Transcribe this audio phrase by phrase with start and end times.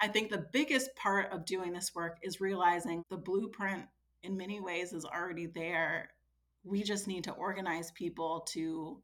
[0.00, 3.84] I think the biggest part of doing this work is realizing the blueprint
[4.22, 6.10] in many ways is already there.
[6.64, 9.02] We just need to organize people to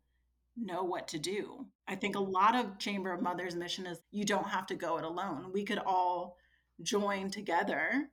[0.56, 1.66] know what to do.
[1.88, 4.98] I think a lot of Chamber of Mothers mission is you don't have to go
[4.98, 5.50] it alone.
[5.52, 6.36] We could all
[6.82, 8.08] join together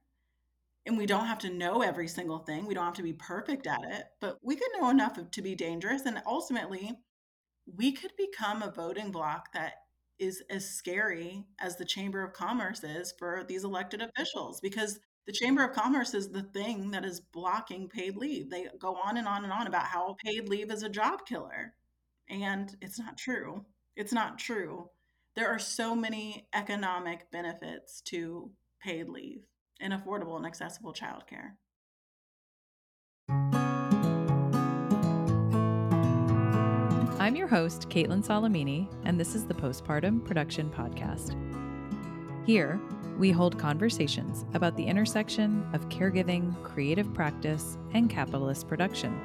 [0.86, 2.66] and we don't have to know every single thing.
[2.66, 5.56] We don't have to be perfect at it, but we could know enough to be
[5.56, 6.94] dangerous and ultimately
[7.76, 9.74] we could become a voting bloc that
[10.20, 15.32] is as scary as the Chamber of Commerce is for these elected officials because the
[15.32, 18.50] Chamber of Commerce is the thing that is blocking paid leave.
[18.50, 21.74] They go on and on and on about how paid leave is a job killer.
[22.30, 23.66] And it's not true.
[23.96, 24.90] It's not true.
[25.36, 28.52] There are so many economic benefits to
[28.82, 29.44] paid leave
[29.80, 31.52] and affordable and accessible childcare.
[37.30, 41.36] I'm your host, Kaitlin Solimine, and this is the Postpartum Production Podcast.
[42.44, 42.82] Here,
[43.20, 49.16] we hold conversations about the intersection of caregiving, creative practice, and capitalist production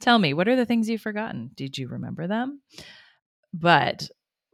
[0.00, 1.50] Tell me, what are the things you've forgotten?
[1.54, 2.60] Did you remember them?
[3.54, 4.06] But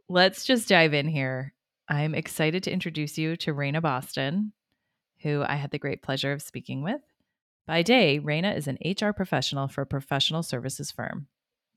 [0.07, 1.53] let's just dive in here.
[1.89, 4.53] I'm excited to introduce you to Raena Boston,
[5.23, 7.01] who I had the great pleasure of speaking with.
[7.67, 11.27] By day, Raena is an HR professional for a professional services firm.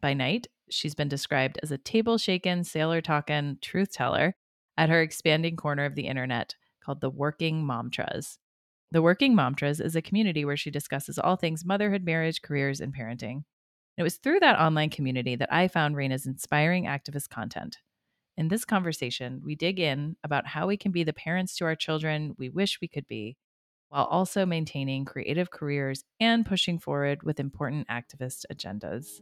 [0.01, 4.35] By night, she's been described as a table shaken, sailor talking truth teller
[4.77, 8.39] at her expanding corner of the internet called the Working Momtras.
[8.93, 12.95] The Working Momtras is a community where she discusses all things motherhood, marriage, careers, and
[12.95, 13.43] parenting.
[13.97, 17.79] it was through that online community that I found Raena's inspiring activist content.
[18.37, 21.75] In this conversation, we dig in about how we can be the parents to our
[21.75, 23.39] children we wish we could be,
[23.89, 29.21] while also maintaining creative careers and pushing forward with important activist agendas.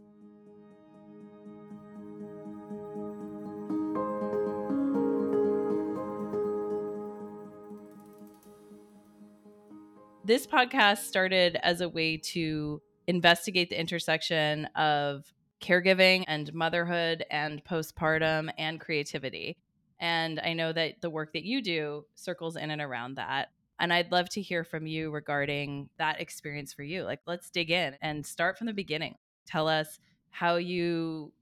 [10.25, 15.31] This podcast started as a way to investigate the intersection of
[15.61, 19.59] caregiving and motherhood and postpartum and creativity.
[20.01, 23.49] And I know that the work that you do circles in and around that.
[23.79, 27.03] And I'd love to hear from you regarding that experience for you.
[27.03, 29.17] Like, let's dig in and start from the beginning.
[29.47, 29.99] Tell us
[30.31, 31.33] how you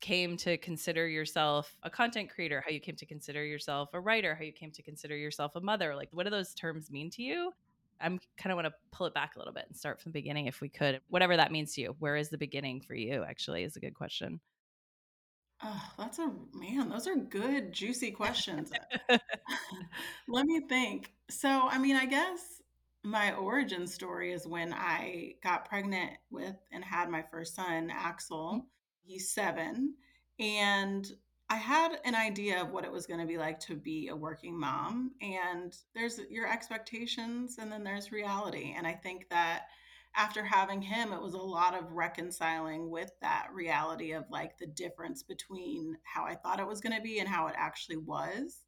[0.00, 4.34] came to consider yourself a content creator, how you came to consider yourself a writer,
[4.34, 5.96] how you came to consider yourself a mother.
[5.96, 7.52] Like, what do those terms mean to you?
[8.00, 10.18] I'm kind of want to pull it back a little bit and start from the
[10.18, 11.00] beginning if we could.
[11.08, 11.96] Whatever that means to you.
[11.98, 14.40] Where is the beginning for you actually is a good question.
[15.62, 18.70] Oh, that's a man, those are good, juicy questions.
[20.28, 21.12] Let me think.
[21.30, 22.62] So, I mean, I guess
[23.02, 28.54] my origin story is when I got pregnant with and had my first son, Axel.
[28.56, 28.62] Mm.
[29.02, 29.94] He's seven.
[30.38, 31.10] And
[31.50, 34.16] I had an idea of what it was going to be like to be a
[34.16, 35.12] working mom.
[35.22, 38.74] And there's your expectations, and then there's reality.
[38.76, 39.62] And I think that
[40.14, 44.66] after having him, it was a lot of reconciling with that reality of like the
[44.66, 48.64] difference between how I thought it was going to be and how it actually was.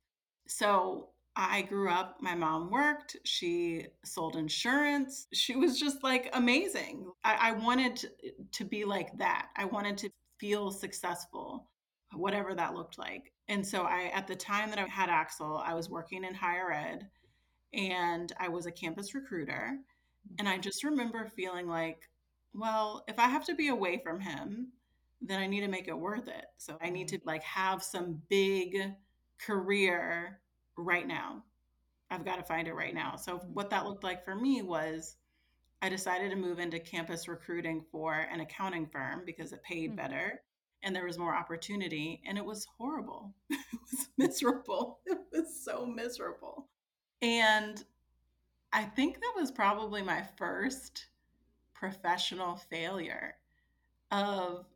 [0.47, 5.27] So I grew up, my mom worked, she sold insurance.
[5.33, 7.11] She was just like amazing.
[7.25, 8.05] I, I wanted
[8.53, 9.49] to be like that.
[9.57, 11.70] I wanted to feel successful
[12.13, 13.33] whatever that looked like.
[13.49, 16.73] And so I at the time that I had Axel, I was working in higher
[16.73, 17.09] ed
[17.73, 19.79] and I was a campus recruiter.
[20.39, 22.01] And I just remember feeling like,
[22.53, 24.69] well, if I have to be away from him,
[25.23, 26.47] then I need to make it worth it.
[26.59, 27.29] So I need to mm-hmm.
[27.29, 28.77] like have some big
[29.39, 30.41] career
[30.77, 31.45] right now.
[32.11, 33.17] I've got to find it right now.
[33.17, 35.17] So what that looked like for me was
[35.83, 39.97] I decided to move into campus recruiting for an accounting firm because it paid mm-hmm.
[39.97, 40.43] better
[40.83, 43.35] and there was more opportunity and it was horrible.
[43.51, 45.01] It was miserable.
[45.07, 46.69] It was so miserable.
[47.23, 47.83] And
[48.73, 51.07] i think that was probably my first
[51.75, 53.35] professional failure
[54.13, 54.67] of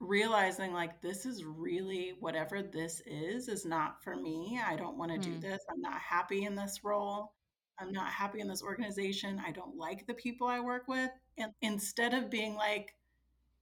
[0.00, 4.60] realizing like this is really whatever this is is not for me.
[4.64, 5.22] I don't want to mm.
[5.32, 5.60] do this.
[5.70, 7.32] I'm not happy in this role.
[7.80, 9.40] I'm not happy in this organization.
[9.44, 11.10] I don't like the people i work with.
[11.36, 12.94] And instead of being like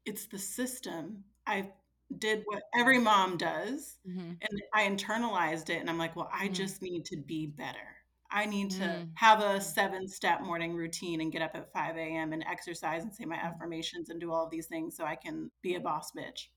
[0.05, 1.75] it's the system I
[2.19, 4.41] did what every mom does, Mhm.
[4.41, 6.49] and I internalized it, and I'm like, "Well, I Mhm.
[6.49, 7.97] just need to be better.
[8.31, 9.17] I need to Mm.
[9.17, 9.61] have a Mm.
[9.61, 13.63] seven-step morning routine and get up at 5 AM and exercise and say my Mm.
[13.63, 16.49] affirmations and do all of these things so I can be a boss bitch."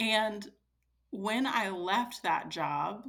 [0.00, 0.48] And
[1.10, 3.08] when I left that job,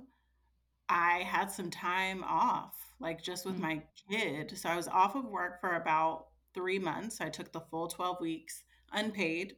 [0.90, 3.62] I had some time off, like, just with Mm.
[3.62, 4.58] my kid.
[4.58, 7.22] So I was off of work for about 3 months.
[7.22, 9.58] I took the full 12 weeks unpaid,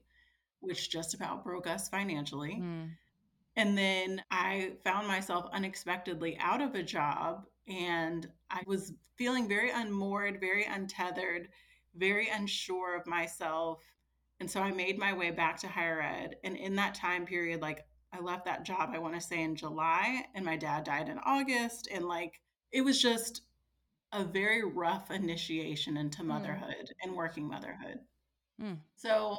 [0.59, 2.59] which just about broke us financially.
[2.61, 2.89] Mm.
[3.55, 9.71] And then I found myself unexpectedly out of a job, and I was feeling very
[9.71, 11.49] unmoored, very untethered,
[11.95, 13.81] very unsure of myself.
[14.41, 16.35] And so I made my way back to higher ed.
[16.43, 20.25] And in that time period, like, I left that job, I wanna say in July,
[20.35, 21.87] and my dad died in August.
[21.89, 22.41] And, like,
[22.71, 23.43] it was just
[24.11, 26.27] a very rough initiation into Mm.
[26.27, 27.99] motherhood and working motherhood.
[28.59, 28.79] Mm.
[28.95, 29.37] So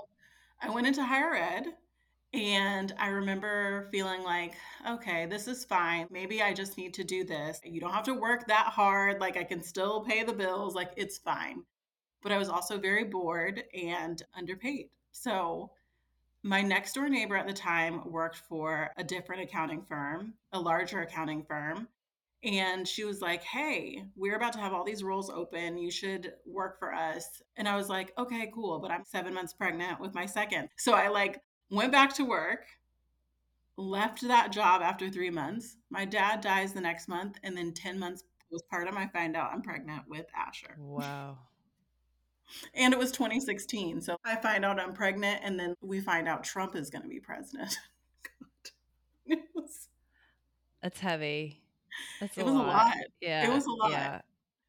[0.60, 1.76] I went into higher ed,
[2.32, 4.54] and I remember feeling like,
[4.86, 6.06] "Okay, this is fine.
[6.10, 7.60] Maybe I just need to do this.
[7.64, 9.20] You don't have to work that hard.
[9.20, 10.74] Like, I can still pay the bills.
[10.74, 11.64] Like, it's fine."
[12.22, 14.90] But I was also very bored and underpaid.
[15.12, 15.72] So
[16.42, 21.02] my next door neighbor at the time worked for a different accounting firm, a larger
[21.02, 21.88] accounting firm.
[22.44, 25.78] And she was like, "Hey, we're about to have all these roles open.
[25.78, 29.52] You should work for us." And I was like, "Okay, cool." But I'm 7 months
[29.54, 30.68] pregnant with my second.
[30.76, 31.40] So I, like,
[31.70, 32.66] went back to work,
[33.76, 35.76] left that job after 3 months.
[35.90, 38.22] My dad dies the next month, and then 10 months
[38.52, 40.76] postpartum, I find out I'm pregnant with Asher.
[40.78, 41.38] Wow.
[42.74, 44.02] And it was 2016.
[44.02, 47.18] So I find out I'm pregnant, and then we find out Trump is gonna be
[47.18, 47.76] president.
[48.22, 48.70] God.
[49.26, 49.88] It was
[50.80, 51.65] That's heavy.
[52.20, 52.96] That's a it was a lot.
[53.20, 53.46] Yeah.
[53.46, 53.90] It was a lot.
[53.90, 54.20] yeah.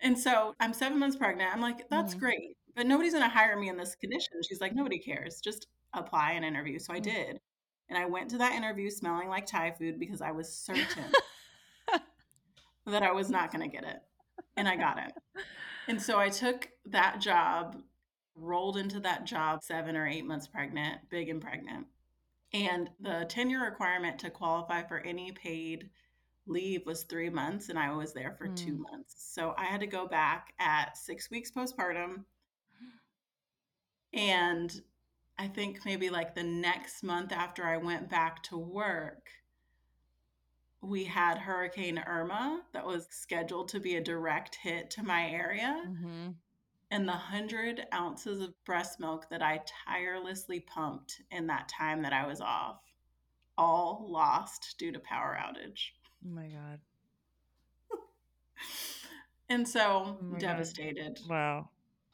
[0.02, 1.52] And so I'm 7 months pregnant.
[1.54, 2.20] I'm like, "That's Mhm.
[2.20, 5.42] great, but nobody's gonna hire me in this condition." She's like, "Nobody cares.
[5.42, 7.04] Just apply and interview." So I Mm.
[7.04, 7.42] did.
[7.90, 11.16] And I went to that interview smelling like Thai food because I was certain
[12.86, 14.02] that I was not gonna get it,
[14.56, 15.14] and I got it.
[15.88, 17.82] And so I took that job,
[18.36, 21.88] rolled into that job 7 or 8 months pregnant, big and pregnant.
[22.54, 25.90] And the tenure requirement to qualify for any paid
[26.48, 28.80] leave was 3 months, and I was there for 2 Mm.
[28.92, 29.16] months.
[29.34, 32.26] So I had to go back at 6 weeks postpartum.
[34.14, 34.82] And
[35.38, 39.30] I think maybe, like, the next month after I went back to work
[40.82, 45.84] we had Hurricane Irma that was scheduled to be a direct hit to my area.
[45.84, 46.36] Mhm.
[46.92, 52.14] And the 100 ounces of breast milk that I tirelessly pumped in that time that
[52.14, 52.82] I was off,
[53.58, 55.97] all lost due to power outage.
[56.28, 56.80] Oh my god.
[59.50, 60.40] And Oh so, god.
[60.40, 61.20] devastated.
[61.30, 61.70] Wow.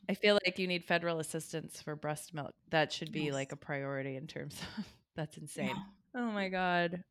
[0.08, 2.54] I feel like you need federal assistance for breast milk.
[2.70, 5.70] That should be, like, a priority in terms of that's insane.
[5.70, 5.84] Yeah.
[6.16, 7.04] Oh my god.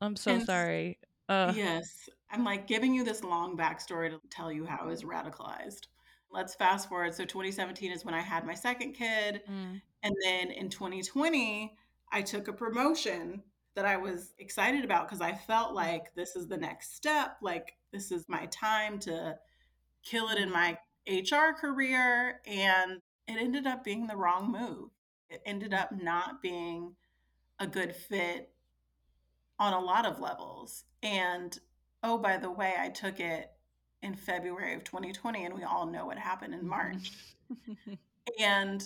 [0.00, 0.98] I'm so And sorry.
[1.28, 1.54] Ugh.
[1.54, 2.08] yes.
[2.30, 5.86] I'm, like, giving you this long backstory to tell you how I was radicalized.
[6.30, 7.14] Let's fast forward.
[7.14, 9.80] So 2017 is when I had my second kid, Mm.
[10.02, 11.76] and then in 2020,
[12.10, 13.42] I took a promotion
[13.78, 17.74] that I was excited about because I felt like this is the next step, like,
[17.92, 19.36] this is my time to
[20.04, 20.76] kill it in my
[21.06, 24.90] HR career, and it ended up being the wrong move.
[25.30, 26.96] It ended up not being
[27.60, 28.50] a good fit
[29.60, 30.82] on a lot of levels.
[31.04, 31.56] And,
[32.02, 33.46] oh, by the way, I took it
[34.02, 36.66] in February of 2020, and we all know what happened in.
[36.66, 37.12] March.
[37.52, 37.94] Mm-hmm.
[38.38, 38.84] And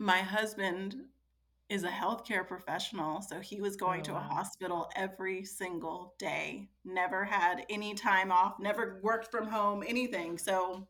[0.00, 0.96] my husband
[1.70, 4.20] is a healthcare professional, so he was going Oh, to a wow.
[4.20, 10.38] hospital every single day, never had any time off, never worked from home, anything.
[10.38, 10.88] So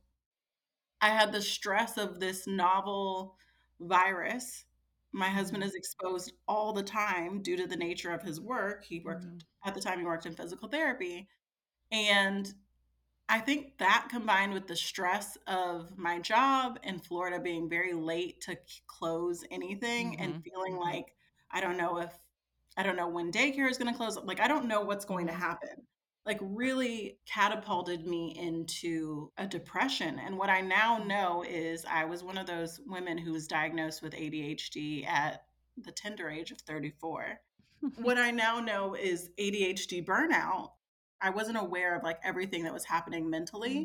[1.00, 3.36] I had the stress of this novel
[3.80, 4.64] virus.
[5.12, 5.64] My husband Mhm.
[5.64, 8.84] is exposed all the time due to the nature of his work.
[8.84, 9.26] He worked
[9.64, 11.28] at the time, he worked in physical therapy.
[11.92, 12.52] And
[13.30, 18.40] I think that combined with the stress of my job in Florida being very late
[18.42, 18.58] to
[18.88, 20.42] close anything and Mhm.
[20.42, 20.80] feeling Mhm.
[20.80, 21.14] like,
[21.50, 22.12] I don't know if
[22.76, 25.32] I don't know when daycare is gonna close, like, I don't know what's going to
[25.32, 25.38] Mhm.
[25.38, 25.86] happen,
[26.26, 30.18] like, really catapulted me into a depression.
[30.18, 31.06] And what I now Mm.
[31.06, 35.46] know is I was one of those women who was diagnosed with ADHD at
[35.76, 37.40] the tender age of 34.
[37.96, 40.72] What I now know is ADHD burnout.
[41.20, 43.84] I wasn't aware of, like, everything that was happening mentally, mm-hmm.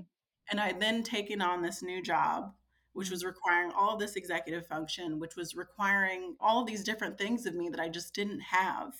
[0.51, 2.53] and I'd then taken on this new job,
[2.93, 7.55] which was requiring all this executive function, which was requiring all these different things of
[7.55, 8.93] me that I just didn't have,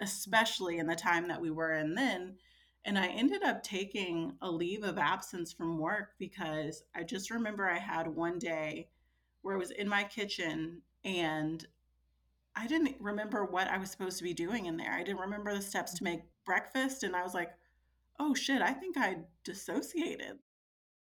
[0.00, 2.36] especially in the time that we were in then.
[2.84, 7.68] And I ended up taking a leave of absence from work because I just remember
[7.68, 8.88] I had one day
[9.42, 11.64] where I was in my kitchen and
[12.54, 14.92] I didn't remember what I was supposed to be doing in there.
[14.92, 17.50] I didn't remember the steps to make breakfast, and I was like,
[18.22, 20.40] "Oh, shit, I think I dissociated."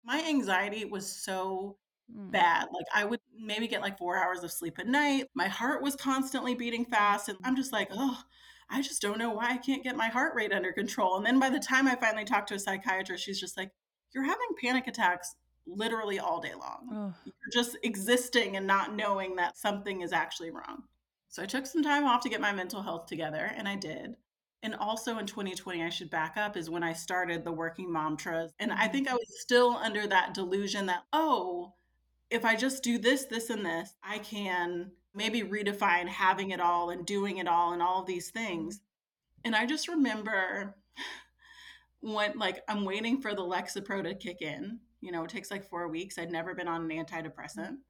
[0.03, 1.79] My anxiety was so
[2.09, 2.33] Mm.
[2.33, 5.81] bad, like, I would maybe get, like, 4 hours of sleep a night, my heart
[5.83, 8.23] was constantly beating fast, and I'm just like, oh,
[8.69, 11.39] I just don't know why I can't get my heart rate under control," and then
[11.39, 13.71] by the time I finally talked to a psychiatrist, she's just like,
[14.13, 15.35] "You're having panic attacks
[15.67, 16.91] literally all day long.
[16.91, 17.13] Oh.
[17.25, 20.87] You're just existing and not knowing that something is actually wrong."
[21.29, 24.17] So I took some time off to get my mental health together, and I did.
[24.63, 28.53] And also in 2020, I should back up, is when I started the Working Momtras,
[28.59, 28.91] and I Mhm.
[28.93, 31.75] think I was still under that delusion that, "Oh,
[32.29, 36.89] if I just do this, this, and this, I can maybe redefine having it all
[36.89, 38.81] and doing it all and all of these things."
[39.43, 40.75] And I just remember
[41.99, 45.65] when like, I'm waiting for the Lexapro to kick in, you know, it takes, like,
[45.69, 47.81] 4 weeks, I'd never been on an antidepressant.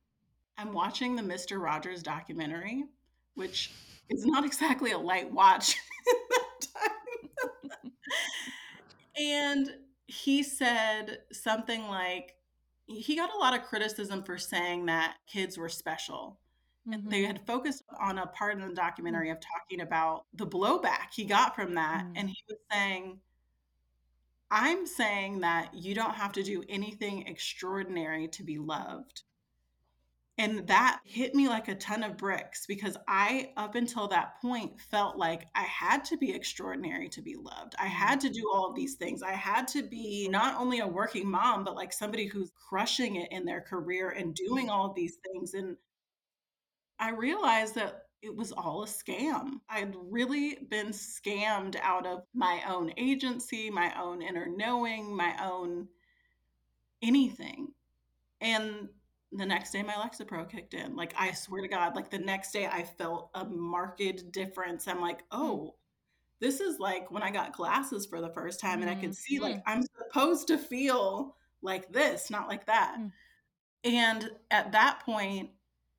[0.58, 2.86] I'm watching the Mister Rogers documentary,
[3.36, 3.72] which
[4.10, 5.75] is not exactly a light watch
[6.07, 6.67] in that
[7.81, 7.91] time.
[9.15, 12.36] And he said something like
[12.88, 16.39] he got a lot of criticism for saying that kids were special.
[16.91, 17.27] And they Mhm.
[17.27, 18.75] had focused on a part in the Mm.
[18.75, 22.13] documentary of talking about the blowback he got from that, Mm.
[22.17, 23.22] and he was saying
[24.51, 29.24] I'm saying that you don't have to do anything extraordinary to be loved.
[30.40, 34.80] And that hit me like a ton of bricks because I, up until that point,
[34.82, 37.75] felt like I had to be extraordinary to be loved.
[37.80, 37.88] I Mhm.
[37.88, 39.22] had to do all of these things.
[39.22, 43.32] I had to be not only a working mom, but like somebody who's crushing it
[43.32, 45.54] in their career and doing all of these things.
[45.54, 45.78] And
[47.00, 49.62] I realized that it was all a scam.
[49.70, 55.90] I'd really been scammed out of my own agency, my own inner knowing, my own
[57.02, 57.74] anything.
[58.42, 58.90] And
[59.38, 60.96] the next day, my Lexapro kicked in.
[60.96, 64.88] Like, I swear to God, like, the next day, I felt a marked difference.
[64.88, 65.25] I'm like, Mm.
[65.32, 65.75] "Oh,
[66.40, 69.16] this is like when I got glasses for the first time and I could Mm.
[69.16, 69.63] see, like, Mm.
[69.68, 73.12] I'm supposed to feel like this, not like that." Mm.
[73.86, 75.52] And at that point,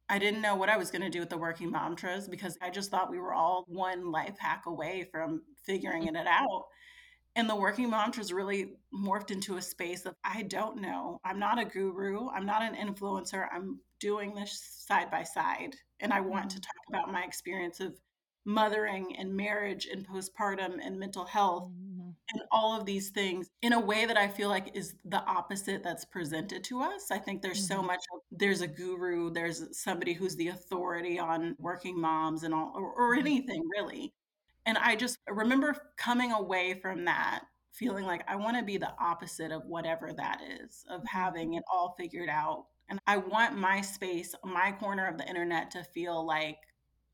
[0.08, 2.90] I didn't know what I was gonna do with the Working Momtras because I just
[2.90, 6.66] thought we were all one life hack away from figuring it out.
[7.36, 11.18] And the Working Momtras really morphed into a space of, I don't know.
[11.24, 12.28] I'm not a guru.
[12.30, 13.48] I'm not an influencer.
[13.52, 15.74] I'm doing this side by side.
[16.00, 16.60] And I want to Mhm.
[16.60, 18.00] talk about my experience of
[18.44, 22.16] mothering and marriage and postpartum and mental health Mhm.
[22.32, 25.82] and all of these things in a way that I feel like is the opposite
[25.82, 27.10] that's presented to us.
[27.10, 27.88] I think there's so Mhm.
[27.88, 32.72] much of there's a guru, there's somebody who's the authority on working moms and all
[32.76, 33.16] or, or Mhm.
[33.16, 34.14] anything really.
[34.66, 37.40] And I just remember coming away from that
[37.72, 41.94] feeling like I wanna be the opposite of whatever that is, of having it all
[41.98, 42.66] figured out.
[42.88, 46.58] And I want my space, my corner of the internet to feel like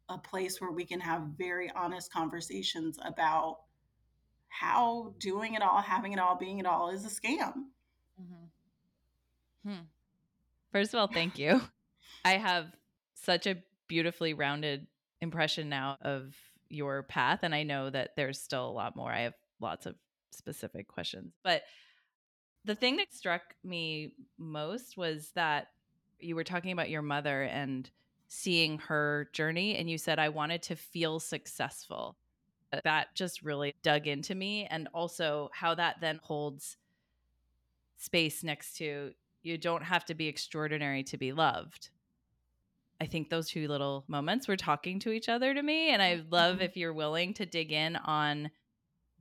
[0.08, 3.60] a place where we can have very honest conversations about
[4.48, 7.68] how doing it all, having it all, being it all is a scam.
[8.20, 8.50] Mhm.
[9.64, 9.84] Hmm.
[10.72, 11.60] First of all, thank you.
[12.24, 12.74] I have
[13.14, 14.86] such a beautifully rounded
[15.20, 16.34] impression now of
[16.70, 19.12] your path, and I know that there's still a lot more.
[19.12, 19.96] I have lots of
[20.30, 21.34] specific questions.
[21.42, 21.62] But
[22.64, 25.68] the thing that struck me most was that
[26.18, 27.90] you were talking about your mother and
[28.28, 32.16] seeing her journey, and you said, I wanted to feel successful.
[32.72, 36.76] Uh, that just really dug into me, and also how that then holds
[37.96, 39.12] space next to
[39.42, 41.90] you don't have to be extraordinary to be loved.
[43.00, 45.90] I think those two little moments were talking to each other to me.
[45.90, 46.62] And I love Mhm.
[46.62, 48.50] if you're willing to dig in on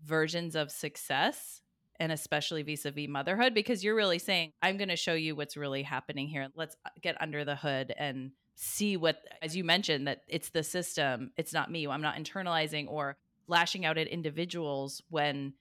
[0.03, 1.61] versions of success
[1.99, 5.35] and especially vis a vis motherhood, because you're really saying, I'm going to show you
[5.35, 6.49] what's really happening here.
[6.55, 10.63] Let's uh, get under the hood and see what, as you mentioned, that it's the
[10.63, 11.87] system, it's not me.
[11.87, 13.17] I'm not internalizing or
[13.47, 15.53] lashing out at individuals when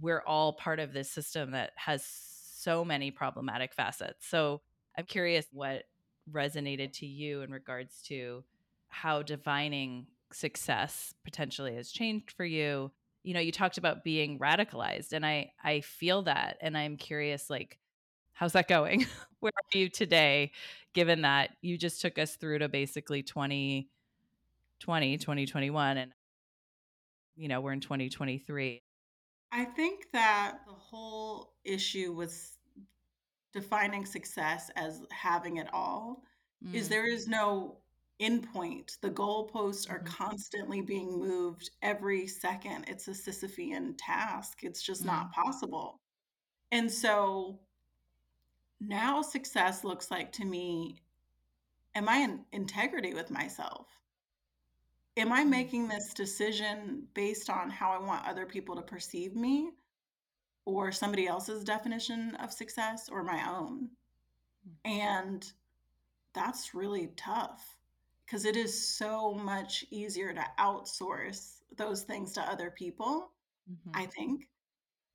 [0.00, 4.26] we're all part of this system that has so many problematic facets.
[4.26, 4.62] So
[4.96, 5.84] I'm curious what
[6.32, 8.44] resonated to you in regards to
[8.88, 12.90] how defining success potentially has changed for you.
[13.22, 17.50] You know, you talked about being radicalized and I I feel that and I'm curious
[17.50, 17.78] like
[18.32, 19.06] how's that going?
[19.40, 20.52] Where are you today
[20.94, 26.12] given that you just took us through to basically 2020, 2021 and
[27.36, 28.82] you know, we're in 2023.
[29.52, 32.57] I think that the whole issue with
[33.52, 36.22] defining success as having it all
[36.72, 37.78] is Mm, there is no
[38.20, 38.98] endpoint.
[39.00, 42.84] The goalposts are mhm, constantly being moved every second.
[42.88, 44.64] It's a Sisyphean task.
[44.64, 46.00] It's just not mm, possible.
[46.72, 47.60] And so
[48.80, 51.00] now success looks like to me,
[51.94, 53.88] am I in integrity with myself?
[55.18, 55.44] am I Mm.
[55.44, 59.72] making this decision based on how I want other people to perceive me
[60.68, 63.90] or somebody else's definition of success or my own?
[64.84, 65.50] And
[66.34, 67.78] that's really tough
[68.26, 73.32] because it is so much easier to outsource those things to other people,
[73.66, 73.94] Mhm.
[73.94, 74.50] I think,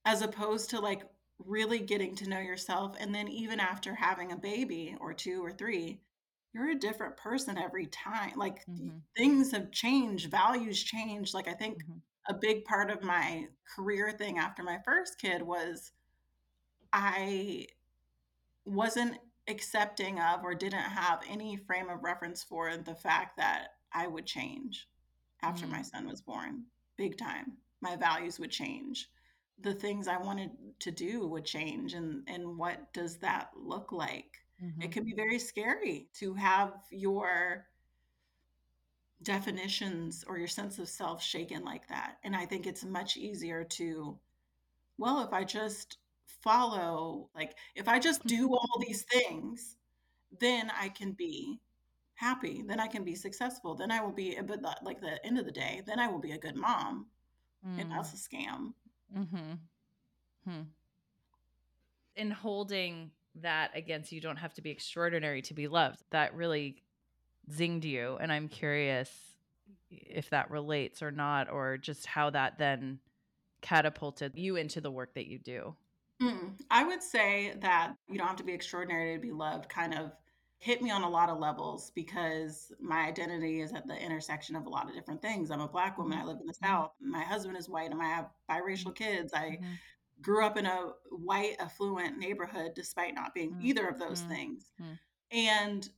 [0.06, 1.04] as opposed to like
[1.40, 2.96] really getting to know yourself.
[3.00, 6.02] And then even after having a baby or two or three,
[6.54, 8.34] you're a different person every time.
[8.38, 9.04] Like Mhm.
[9.18, 11.34] things have changed, values change.
[11.34, 12.02] Like I think Mhm.
[12.28, 15.92] A big part of my career thing after my first kid was
[16.94, 17.68] I
[18.66, 24.08] wasn't accepting of or didn't have any frame of reference for the fact that I
[24.08, 24.90] would change
[25.42, 25.84] after my Mm.
[25.84, 26.66] son was born,
[26.98, 27.58] big time.
[27.82, 29.10] My values would change.
[29.60, 34.46] The things I wanted to do would change and and what does that look like?
[34.80, 34.92] It Mhm.
[34.92, 37.68] can be very scary to have your
[39.22, 42.18] definitions or your sense of self shaken like that.
[42.24, 44.20] And I think it's much easier to
[44.98, 49.78] well, if I just follow, like, if I just do all these things,
[50.40, 51.62] then I can be
[52.16, 55.46] happy, then I can be successful, then I will be but like, the end of
[55.46, 57.12] the day, then I will be a good mom,
[57.78, 58.16] and that's Mm.
[58.16, 58.74] a scam.
[59.10, 59.70] Mhm.
[60.46, 60.64] Hmm.
[62.16, 66.04] In holding that against you don't have to be extraordinary to be loved.
[66.12, 66.84] That really
[67.52, 69.38] zinged you, and I'm curious
[69.90, 73.00] if that relates or not, or just how that then
[73.62, 75.76] catapulted you into the work that you do.
[76.22, 79.94] Mm, I would say that you don't have to be extraordinary to be loved kind
[79.94, 80.12] of
[80.60, 84.66] hit me on a lot of levels because my identity is at the intersection of
[84.66, 85.52] a lot of different things.
[85.52, 86.66] I'm a Black woman, I live in the Mhm.
[86.66, 88.96] South, my husband is white, and I have biracial Mhm.
[88.96, 89.34] kids.
[89.34, 89.80] I Mhm.
[90.22, 93.62] grew up in a white, affluent neighborhood despite not being Mm.
[93.62, 94.28] either of those Mm.
[94.30, 94.72] things.
[94.80, 95.00] Mm.
[95.32, 95.90] And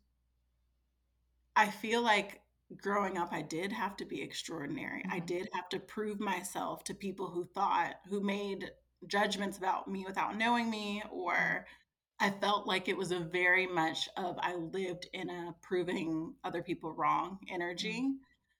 [1.55, 2.41] I feel like
[2.77, 5.05] growing up, I did have to be extraordinary.
[5.09, 5.19] I Mhm.
[5.19, 8.71] did have to prove myself to people who thought, who made
[9.07, 11.03] judgments about me without knowing me,
[11.37, 11.55] Mm.
[11.57, 11.65] or
[12.19, 16.63] I felt like it was a very much of I lived in a proving other
[16.63, 17.39] people wrong
[17.81, 17.99] Mm.
[17.99, 18.15] energy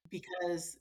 [0.09, 0.79] because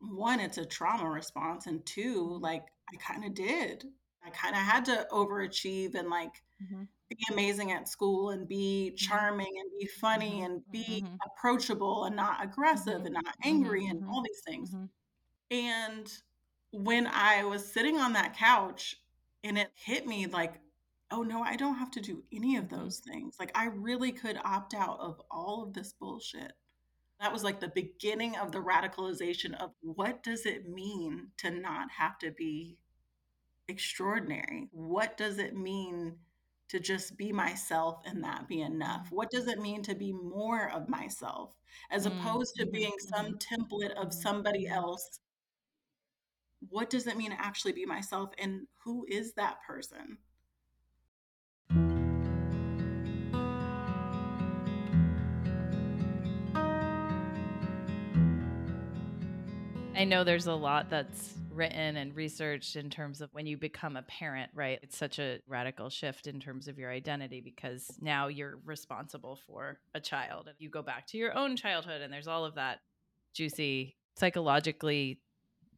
[0.00, 2.42] one, it's a trauma response, and two, Mhm.
[2.42, 3.86] like I kind of did.
[4.22, 6.88] I kind of had to overachieve and like Mhm.
[7.08, 8.96] Be amazing at school and be Mhm.
[8.96, 10.44] charming and be funny Mhm.
[10.46, 11.18] and be Mhm.
[11.24, 13.06] approachable and not aggressive Mhm.
[13.06, 14.76] and not angry and all these things.
[15.50, 16.22] And
[16.72, 18.96] when I was sitting on that couch
[19.44, 20.60] and it hit me like,
[21.10, 23.38] oh no, I don't have to do any of those things.
[23.38, 26.52] Like, I really could opt out of all of this bullshit.
[27.20, 31.90] That was like the beginning of the radicalization of what does it mean to not
[31.92, 32.78] have to be
[33.68, 34.68] extraordinary?
[34.72, 36.18] What does it mean
[36.68, 39.08] to just be myself and that be enough?
[39.10, 41.54] What does it mean to be more of myself
[41.90, 42.12] as Mm.
[42.12, 42.72] opposed to Mhm.
[42.72, 43.38] being some Mhm.
[43.38, 45.20] template of somebody else?
[46.68, 50.18] What does it mean to actually be myself and who is that person?
[59.94, 63.96] I know there's a lot that's written and researched in terms of when you become
[63.96, 64.78] a parent, right?
[64.82, 69.78] It's such a radical shift in terms of your identity because now you're responsible for
[69.94, 72.80] a child and you go back to your own childhood and there's all of that
[73.34, 75.20] juicy, psychologically,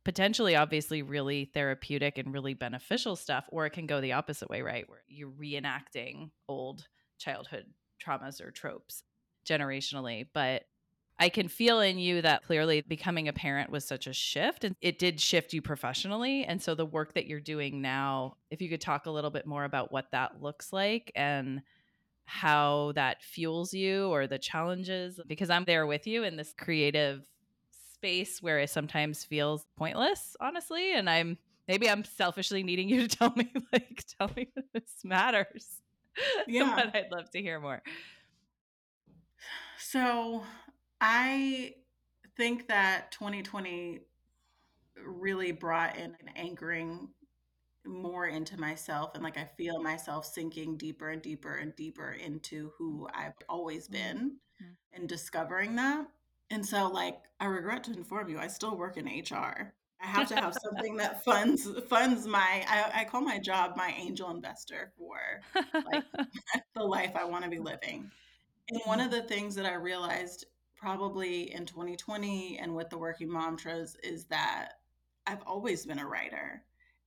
[0.05, 3.45] potentially, obviously, really therapeutic and really beneficial stuff.
[3.51, 4.89] Or it can go the opposite way, right?
[4.89, 6.87] Where you're reenacting old
[7.19, 7.67] childhood
[8.05, 9.03] traumas or tropes
[9.47, 10.27] generationally.
[10.33, 10.63] But
[11.19, 14.77] I can feel in you that clearly becoming a parent was such a shift and
[14.81, 16.45] it did shift you professionally.
[16.45, 19.47] And so the work that you're doing now, if you could talk a little bit
[19.47, 21.63] more about what that looks like and
[22.25, 27.25] how that fuels you or the challenges, because I'm there with you in this creative
[27.95, 30.95] space where it sometimes feels pointless, honestly.
[30.95, 35.83] And I'm maybe I'm selfishly needing you to tell me, like, tell me this matters.
[36.49, 36.75] Yeah.
[36.75, 37.81] but I'd love to hear more.
[39.79, 40.43] So
[41.01, 41.75] I
[42.37, 44.01] think that 2020
[45.05, 47.09] really brought in an anchoring
[47.87, 52.73] more into myself and like I feel myself sinking deeper and deeper and deeper into
[52.79, 54.77] who I've always been Mhm.
[54.93, 56.07] and discovering that.
[56.51, 59.75] And so like I regret to inform you, I still work in HR.
[60.01, 63.91] I have to have something that funds funds my I, I call my job my
[63.99, 65.19] angel investor for
[65.85, 66.05] like
[66.75, 68.11] the life I want to be living.
[68.71, 70.47] And one of the things that I realized
[70.79, 74.75] probably in 2020 and with the working Momtras is that
[75.27, 76.63] I've always been a writer.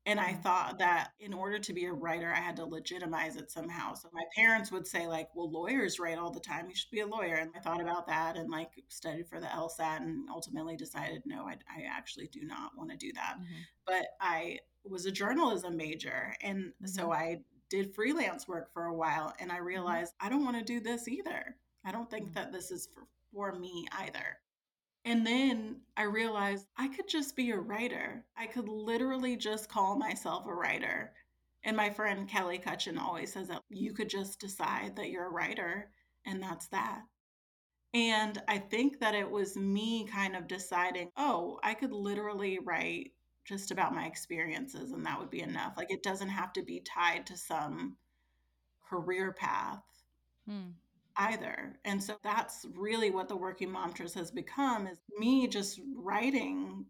[0.07, 3.51] And I thought that in order to be a writer, I had to legitimize it
[3.51, 3.93] somehow.
[3.93, 6.67] So my parents would say, like, well, lawyers write all the time.
[6.67, 7.35] You should be a lawyer.
[7.35, 11.43] And I thought about that and like studied for the LSAT and ultimately decided, no,
[11.43, 13.35] I, I actually do not want to do that.
[13.35, 13.61] Mm-hmm.
[13.85, 16.35] But I was a journalism major.
[16.41, 16.87] And mm-hmm.
[16.87, 19.65] so I did freelance work for a while and I mm-hmm.
[19.65, 20.13] realized.
[20.19, 21.55] I don't want to do this either.
[21.85, 22.33] I don't think mm-hmm.
[22.33, 23.03] that this is for,
[23.33, 24.37] for me either.
[25.03, 28.23] And then I realized I could just be a writer.
[28.37, 31.13] I could literally just call myself a writer.
[31.63, 35.31] And my friend Kelly Cutchin always says that you could just decide that you're a
[35.31, 35.89] writer,
[36.25, 37.01] and that's that.
[37.93, 43.11] And I think that it was me kind of deciding, oh, I could literally write
[43.43, 45.73] just about my experiences, and that would be enough.
[45.77, 47.97] Like it doesn't have to be tied to some
[48.87, 49.83] career path.
[50.47, 50.69] Hmm
[51.17, 51.77] either.
[51.85, 56.85] And so that's really what the working Momtras has become is me just writing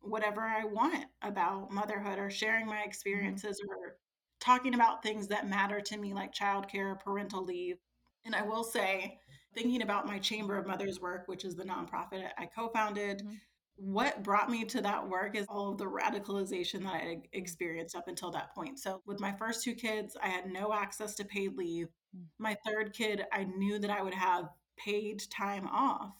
[0.00, 2.88] whatever I want about motherhood or sharing my mm-hmm.
[2.88, 3.96] experiences or
[4.40, 7.78] talking about things that matter to me like childcare, parental leave.
[8.24, 9.18] And I will say,
[9.54, 13.34] thinking about my Chamber of Mothers work, which is the nonprofit I co-founded, mm-hmm.
[13.76, 18.08] What brought me to that work is all of the radicalization that I experienced up
[18.08, 18.78] until that point.
[18.78, 21.88] So with my first two kids, I had no access to paid leave.
[22.38, 26.12] My third kid, I knew that I would have paid time off.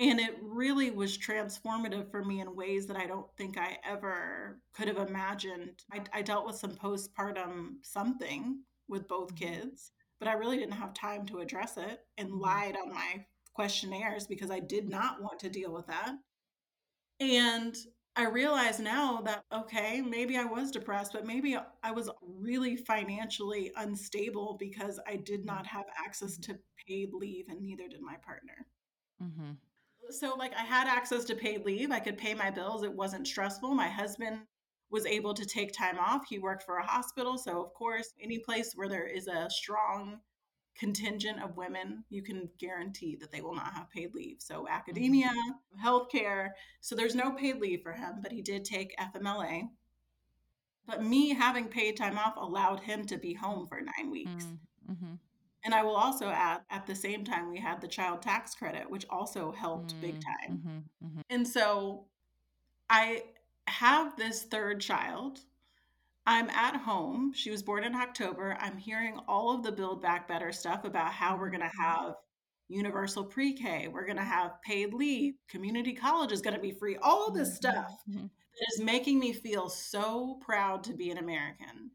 [0.00, 4.58] And it really was transformative for me in ways that I don't think I ever
[4.74, 5.84] could have imagined.
[5.92, 9.52] I, I dealt with some postpartum something with both mm-hmm.
[9.52, 12.40] kids, but I really didn't have time to address it and mm-hmm.
[12.40, 16.14] lied on my questionnaires because I did not want to deal with that.
[17.20, 17.76] And
[18.14, 23.72] I realize now that, okay, maybe I was depressed, but maybe I was really financially
[23.76, 28.66] unstable because I did not have access to paid leave and neither did my partner.
[29.22, 29.52] Mm-hmm.
[30.10, 31.90] So, like, I had access to paid leave.
[31.90, 32.82] I could pay my bills.
[32.82, 33.72] It wasn't stressful.
[33.72, 34.40] My husband
[34.90, 36.26] was able to take time off.
[36.28, 37.38] He worked for a hospital.
[37.38, 40.18] So, of course, any place where there is a strong
[40.76, 44.36] contingent of women, you can guarantee that they will not have paid leave.
[44.40, 44.72] So, mm-hmm.
[44.72, 45.86] academia, mm-hmm.
[45.86, 46.50] healthcare.
[46.80, 49.68] So, there's no paid leave for him, but he did take FMLA.
[50.86, 54.46] But me having paid time off allowed him to be home for nine weeks.
[54.90, 55.14] Mm-hmm.
[55.64, 58.90] And I will also add, at the same time, we had the child tax credit,
[58.90, 60.58] which also helped big time.
[60.58, 61.06] Mm-hmm.
[61.06, 61.20] Mm-hmm.
[61.30, 62.06] And so
[62.90, 63.22] I
[63.68, 65.38] have this third child
[66.26, 67.32] I'm at home.
[67.34, 68.56] She was born in October.
[68.60, 71.82] I'm hearing all of the Build Back Better stuff about how we're going to mm-hmm.
[71.82, 72.14] have
[72.68, 76.72] universal pre K, we're going to have paid leave, community college is going to be
[76.72, 77.56] free, all of this mm-hmm.
[77.56, 78.22] stuff mm-hmm.
[78.22, 81.90] that is making me feel so proud to be an American.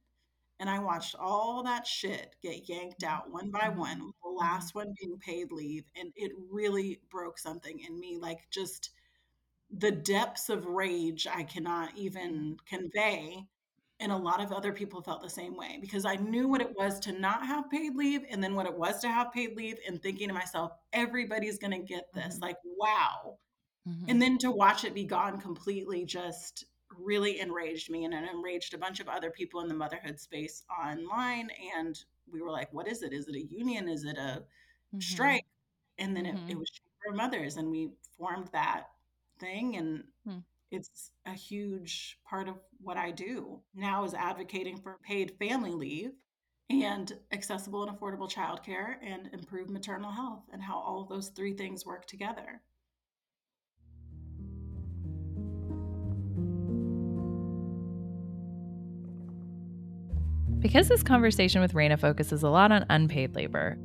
[0.59, 3.79] And I watched all that shit get yanked out one by mm-hmm.
[3.79, 4.37] one, with the mm-hmm.
[4.37, 5.85] last one being paid leave.
[5.95, 8.91] And it really broke something in me like just
[9.69, 13.45] the depths of rage I cannot even convey
[13.99, 16.75] and a lot of other people felt the same way because I knew what it
[16.75, 19.77] was to not have paid leave and then what it was to have paid leave
[19.87, 22.35] and thinking to myself, everybody's going to get this.
[22.35, 22.43] Mm-hmm.
[22.43, 23.37] Like, wow.
[23.87, 24.05] Mm-hmm.
[24.09, 26.65] And then to watch it be gone completely just
[26.99, 30.63] really enraged me and it enraged a bunch of other people in the motherhood space
[30.83, 31.49] online.
[31.75, 31.97] And
[32.31, 33.13] we were like, what is it?
[33.13, 33.89] Is it a union?
[33.89, 34.99] Is it a mm-hmm.
[34.99, 35.45] strike?
[35.97, 36.59] And then it, it mm-hmm.
[36.59, 36.71] was
[37.03, 38.89] for Mothers and we formed that
[39.39, 40.37] thing and hmm
[40.71, 46.11] it's a huge part of what I do now is advocating for paid family leave
[46.69, 51.53] and accessible and affordable childcare and improved maternal health and how all of those three
[51.53, 52.61] things work together.
[60.59, 63.77] Because this conversation with Raena focuses a lot on unpaid labor,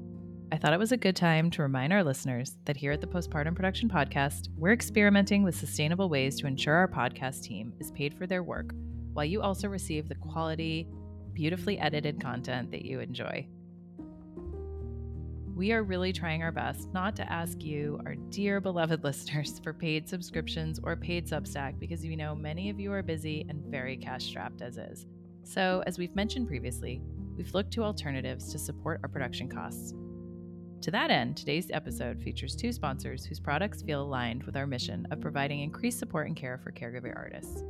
[0.53, 3.07] I thought it was a good time to remind our listeners that here at the
[3.07, 8.13] Postpartum Production Podcast, we're experimenting with sustainable ways to ensure our podcast team is paid
[8.13, 8.75] for their work
[9.15, 10.87] while you also receive the quality,
[11.33, 13.49] beautifully edited content that you enjoy.
[15.57, 19.73] We are really trying our best not to ask you, our dear beloved listeners, for
[19.73, 23.97] paid subscriptions or paid Substack because we know many of you are busy and very
[23.97, 25.07] cash strapped as is.
[25.45, 27.01] So, as we've mentioned previously,
[27.39, 29.95] we've looked to alternatives to support our production costs.
[30.83, 35.07] To that end, today's episode features two sponsors whose products feel aligned with our mission
[35.13, 37.63] of providing increased support and care for caregiver artists.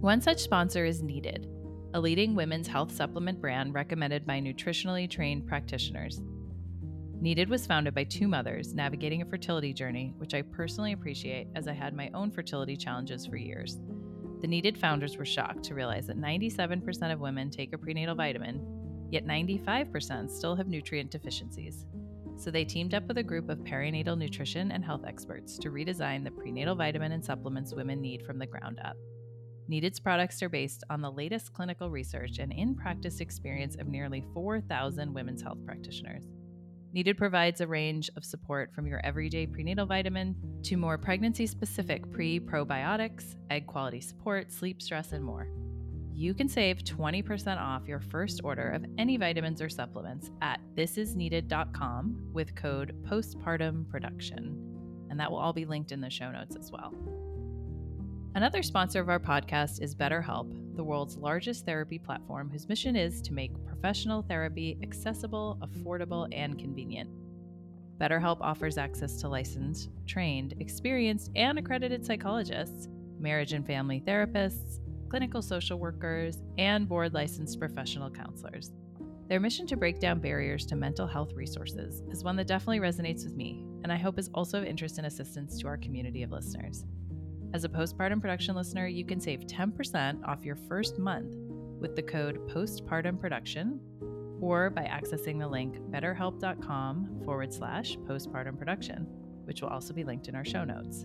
[0.00, 1.48] One such sponsor is Needed,
[1.94, 6.20] a leading women's health supplement brand recommended by nutritionally trained practitioners.
[7.20, 11.66] Needed was founded by two mothers navigating a fertility journey, which I personally appreciate as
[11.66, 13.80] I had my own fertility challenges for years.
[14.40, 18.64] The Needed founders were shocked to realize that 97% of women take a prenatal vitamin,
[19.10, 21.86] yet 95% still have nutrient deficiencies
[22.36, 26.24] so they teamed up with a group of perinatal nutrition and health experts to redesign
[26.24, 28.96] the prenatal vitamin and supplements women need from the ground up.
[29.68, 34.24] Needed's products are based on the latest clinical research and in practice experience of nearly
[34.34, 36.24] 4,000 women's health practitioners.
[36.92, 42.10] Needed provides a range of support from your everyday prenatal vitamin to more pregnancy specific
[42.10, 45.48] pre probiotics, egg quality support, sleep stress, and more.
[46.14, 52.28] You can save 20% off your first order of any vitamins or supplements at thisisneeded.com
[52.32, 55.06] with code postpartum production.
[55.10, 56.94] And that will all be linked in the show notes as well.
[58.34, 63.20] Another sponsor of our podcast is BetterHelp, the world's largest therapy platform whose mission is
[63.22, 67.10] to make professional therapy accessible, affordable, and convenient.
[67.98, 72.88] BetterHelp offers access to licensed, trained, experienced, and accredited psychologists,
[73.20, 74.80] marriage and family therapists,
[75.12, 78.72] clinical social workers, and board licensed professional counselors.
[79.28, 83.22] Their mission to break down barriers to mental health resources is one that definitely resonates
[83.22, 86.32] with me, and I hope is also of interest and assistance to our community of
[86.32, 86.86] listeners.
[87.52, 91.34] As a postpartum production listener, you can save 10% off your first month
[91.78, 93.80] with the code postpartum production
[94.40, 99.06] or by accessing the link betterhelp.com forward slash postpartum production,
[99.44, 101.04] which will also be linked in our show notes.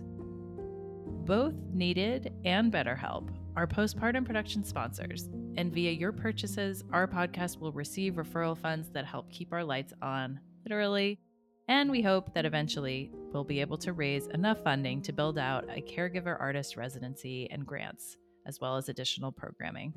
[1.26, 7.72] Both Needed and BetterHelp are postpartum production sponsors, and via your purchases, our podcast will
[7.72, 11.18] receive referral funds that help keep our lights on, literally
[11.66, 15.64] and we hope that eventually we'll be able to raise enough funding to build out
[15.68, 18.16] a caregiver artist residency and grants,
[18.46, 19.92] as well as additional programming.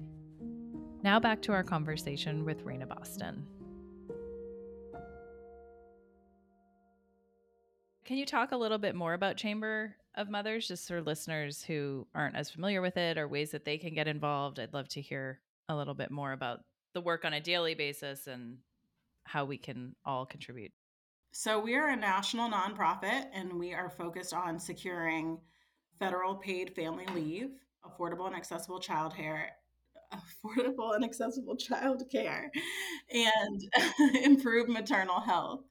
[1.04, 3.46] Now back to our conversation with Raena Boston.
[8.06, 12.08] Can you talk a little bit more about Chamber of Mothers, just for listeners who
[12.14, 14.60] aren't as familiar with it or ways that they can get involved?
[14.60, 16.62] I'd love to hear a little bit more about
[16.94, 18.58] the work on a daily basis and
[19.24, 20.72] how we can all contribute.
[21.32, 25.40] So, we are a national nonprofit and we are focused on securing
[25.98, 27.52] federal paid family leave,
[27.86, 29.52] affordable and accessible child care,
[30.14, 32.52] affordable and accessible child care,
[33.14, 33.62] and
[34.24, 35.62] improve maternal health.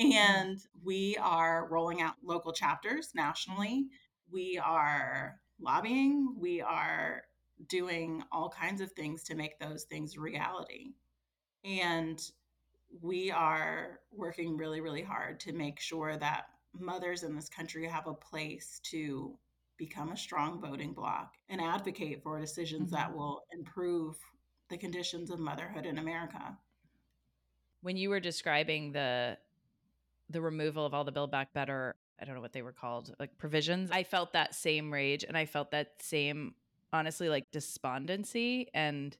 [0.00, 3.86] And we are rolling out local chapters nationally.
[4.30, 6.34] We are lobbying.
[6.38, 7.24] We are
[7.68, 10.94] doing all kinds of things to make those things reality.
[11.64, 12.18] And
[13.02, 18.06] we are working really, really hard to make sure that mothers in this country have
[18.06, 19.36] a place to
[19.76, 22.96] become a strong voting bloc and advocate for decisions mm-hmm.
[22.96, 24.16] that will improve
[24.70, 26.56] the conditions of motherhood in America.
[27.82, 29.38] When you were describing the
[30.30, 33.14] the removal of all the build back better, I don't know what they were called,
[33.18, 36.54] like provisions, I felt that same rage and I felt that same
[36.92, 39.16] honestly like despondency and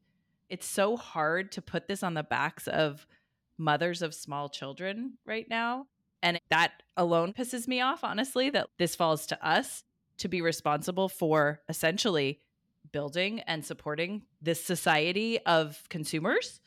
[0.48, 3.06] it's so hard to put this on the backs of
[3.56, 5.86] mothers of small children right now.
[6.22, 9.84] And that alone pisses me off, honestly, that this falls to us
[10.18, 12.40] to be responsible for essentially
[12.92, 16.60] building and supporting this society of consumers.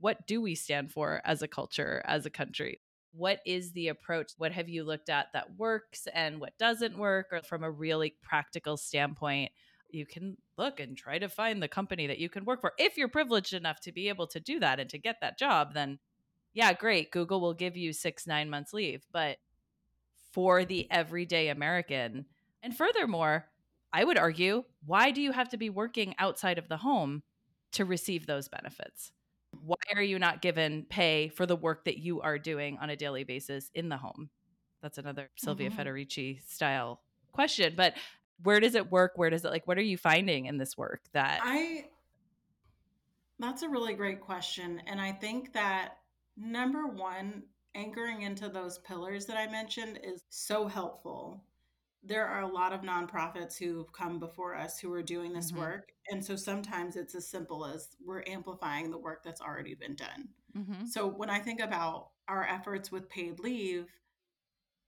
[0.00, 2.80] What do we stand for as a culture, as a country?
[3.12, 4.32] What is the approach?
[4.36, 7.26] What have you looked at that works and what doesn't work?
[7.32, 9.50] Or from a really practical standpoint,
[9.90, 12.72] you can look and try to find the company that you can work for.
[12.78, 15.74] If you're privileged enough to be able to do that and to get that job,
[15.74, 15.98] then
[16.52, 17.10] yeah, great.
[17.10, 19.06] Google will give you six, nine months leave.
[19.12, 19.38] But
[20.32, 22.26] for the everyday American,
[22.62, 23.46] and furthermore,
[23.92, 27.22] I would argue, why do you have to be working outside of the home
[27.72, 29.12] to receive those benefits?
[29.62, 32.96] Why are you not given pay for the work that you are doing on a
[32.96, 34.30] daily basis in the home?
[34.82, 35.80] That's another Silvia mm-hmm.
[35.80, 37.00] Federici style
[37.32, 37.74] question.
[37.76, 37.94] But
[38.42, 39.12] where does it work?
[39.16, 41.86] Where does it like what are you finding in this work that I
[43.40, 44.82] that's a really great question.
[44.86, 45.98] And I think that
[46.40, 47.42] Number one,
[47.74, 51.42] anchoring into those pillars that I mentioned is so helpful.
[52.02, 55.60] There are a lot of nonprofits who've come before us who are doing this mm-hmm.
[55.60, 55.92] work.
[56.10, 60.28] And so sometimes it's as simple as we're amplifying the work that's already been done.
[60.56, 60.86] Mm-hmm.
[60.86, 63.86] So when I think about our efforts with paid leave,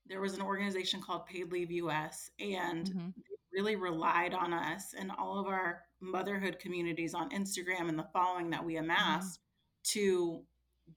[0.06, 3.08] there was an organization called Paid Leave US, and mm-hmm.
[3.16, 8.08] they really relied on us and all of our motherhood communities on Instagram and the
[8.12, 8.84] following that we mm-hmm.
[8.84, 9.40] amassed
[9.82, 10.42] to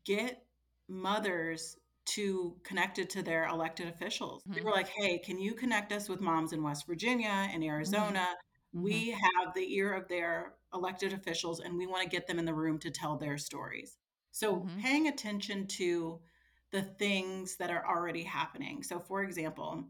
[0.06, 0.43] get
[0.88, 4.44] mothers to connected to their elected officials.
[4.44, 4.54] Mm-hmm.
[4.54, 8.28] They were like, "Hey, can you connect us with moms in West Virginia and Arizona?
[8.76, 8.84] Mm-hmm.
[8.84, 12.46] We have the ear of their elected officials and we want to get them in
[12.46, 13.98] the room to tell their stories."
[14.32, 14.80] So, mm-hmm.
[14.80, 16.20] paying attention to
[16.72, 18.82] the things that are already happening.
[18.82, 19.86] So, for example,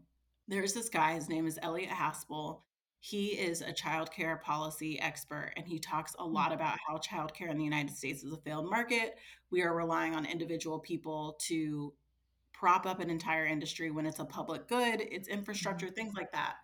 [0.46, 2.60] there's this guy, his name is Elliot Haspel.
[3.00, 6.54] He is a child care policy expert and he talks a lot mm.
[6.54, 9.16] about how child care in the United States is a failed market.
[9.50, 11.92] We are relying on individual people to
[12.64, 15.94] prop up an entire industry when it's a public good, it's infrastructure, mm-hmm.
[15.96, 16.54] things like that.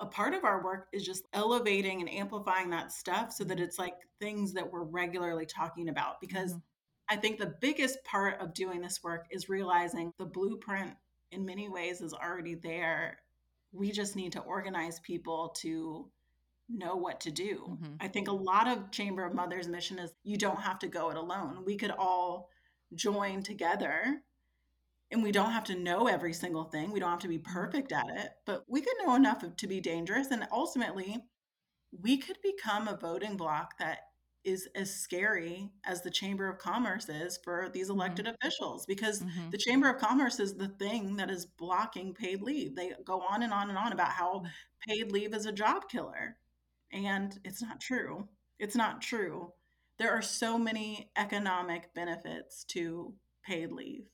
[0.00, 3.78] a part of our work is just elevating and amplifying that stuff so that it's
[3.80, 6.20] like things that we're regularly talking about.
[6.20, 6.62] Because Mhm.
[7.08, 10.96] I think the biggest part of doing this work is realizing the blueprint
[11.32, 13.18] in many ways is already there.
[13.72, 16.10] We just need to organize people to
[16.68, 17.78] know what to do.
[17.80, 17.96] Mhm.
[18.00, 21.10] I think a lot of Chamber of Mothers mission is you don't have to go
[21.10, 21.64] it alone.
[21.64, 22.50] We could all
[22.94, 24.22] join together
[25.10, 26.90] and we don't have to know every single thing.
[26.92, 27.78] We don't have to be Mhm.
[27.78, 30.30] perfect at it, but we could know enough to be dangerous.
[30.30, 31.24] And ultimately,
[31.92, 34.00] we could become a voting bloc that
[34.44, 38.28] is as scary as the Chamber of Commerce is for these elected Mhm.
[38.28, 39.52] officials because Mhm.
[39.52, 42.76] the Chamber of Commerce is the thing that is blocking paid leave.
[42.76, 44.50] They go on and on and on about how Mm.
[44.86, 46.38] paid leave is a job killer,
[46.92, 48.28] and it's not true.
[48.58, 49.54] It's not true.
[49.98, 54.08] There are so many economic benefits to paid leave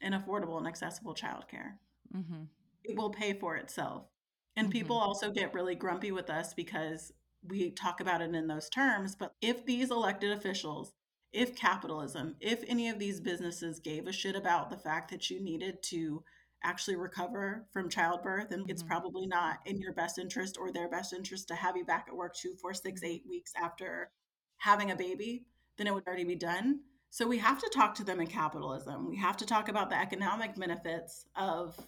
[0.00, 1.78] and affordable and accessible childcare.
[2.12, 2.48] Mhm.
[2.84, 4.08] It will pay for itself.
[4.56, 5.00] And people Mhm.
[5.00, 9.34] also get really grumpy with us because we talk about it in those terms, but
[9.40, 10.92] if these elected officials,
[11.32, 15.40] if capitalism, if any of these businesses gave a shit about the fact that you
[15.40, 16.24] needed to
[16.62, 18.84] actually recover from childbirth, and it's Mhm.
[18.84, 22.16] probably not in your best interest or their best interest to have you back at
[22.16, 23.04] work 2, 4, 6, Mhm.
[23.04, 24.10] 8 weeks after
[24.58, 26.80] having a baby, then it would already be done.
[27.14, 29.08] So we have to talk to them in capitalism.
[29.08, 31.78] We have to talk about the economic benefits of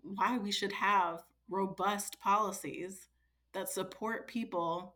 [0.00, 3.08] why we should have robust policies
[3.52, 4.94] that support people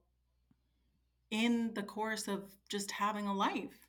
[1.31, 3.87] in the course of just having a life.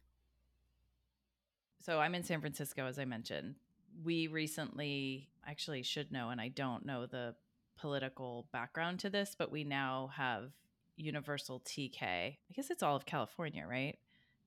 [1.85, 3.55] So I'm in San Francisco, as I mentioned.
[4.03, 7.33] We recently actually should know, and I don't know the
[7.77, 10.51] political background to this, but we now have
[10.97, 12.01] universal TK.
[12.03, 13.97] I guess it's all of California, right?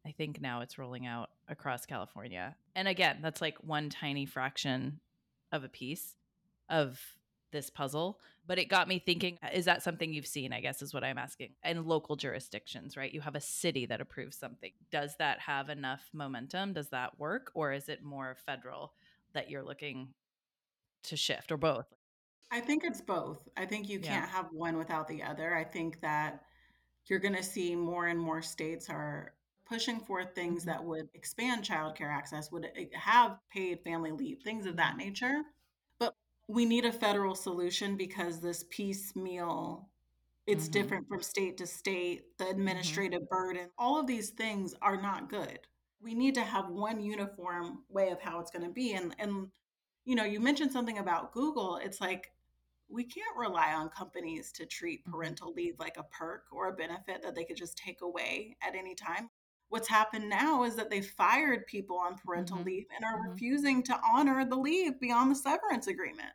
[0.07, 2.57] I think now it's rolling out across California.
[2.75, 5.01] And again, that's like one tiny fraction
[5.53, 6.17] of a piece
[6.69, 7.01] of
[7.53, 8.19] this puzzle.
[8.45, 10.53] But it got me thinking uh, is that something you've seen?
[10.53, 11.51] I guess is what I'm asking.
[11.65, 13.13] In local jurisdictions, right?
[13.13, 14.73] You have a city that approves something.
[14.91, 16.73] Does that have enough momentum?
[16.73, 17.53] Does that work?
[17.55, 18.95] Or is it more federal
[19.35, 20.09] that you're looking
[21.05, 21.87] to shift or both?
[22.51, 23.49] I think it's both.
[23.57, 25.55] I think you can't have one without the other.
[25.55, 26.43] I think that
[27.07, 29.33] you're going to see more and more states are
[29.73, 30.67] pushing for things Mhm.
[30.67, 35.43] that would expand childcare access, would eh, have paid family leave, things of that nature.
[35.99, 36.15] But
[36.49, 39.89] we need a federal solution because this piecemeal
[40.47, 40.69] it's Mhm.
[40.69, 43.03] different from state to state, the Mhm.
[43.03, 45.61] administrative burden, all of these things are not good.
[46.01, 48.93] We need to have one uniform way of how it's going to be.
[48.95, 49.53] And, and,
[50.05, 51.77] you know, you mentioned something about Google.
[51.77, 52.33] It's like,
[52.89, 55.13] we can't rely on companies to treat Mhm.
[55.13, 58.75] parental leave like a perk or a benefit that they could just take away at
[58.75, 59.31] any time.
[59.73, 62.65] What's happened now is that they fired people on parental Mhm.
[62.67, 63.31] leave and are Mhm.
[63.31, 66.35] refusing to honor the leave beyond the severance agreement.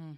[0.00, 0.16] Mm.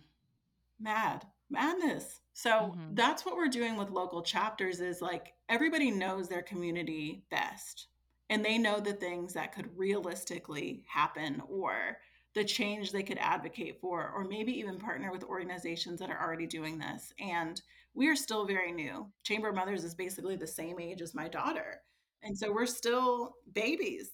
[0.79, 1.27] Mad.
[1.51, 2.21] Madness.
[2.35, 2.95] So Mhm.
[2.95, 7.89] that's what we're doing with local chapters is like everybody knows their community best
[8.31, 12.01] and they know the things that could realistically happen or
[12.35, 16.47] the change they could advocate for or maybe even partner with organizations that are already
[16.47, 17.63] doing this and
[17.95, 21.27] we are still very new chamber of mothers is basically the same age as my
[21.27, 21.83] daughter
[22.27, 24.11] and so we're still babies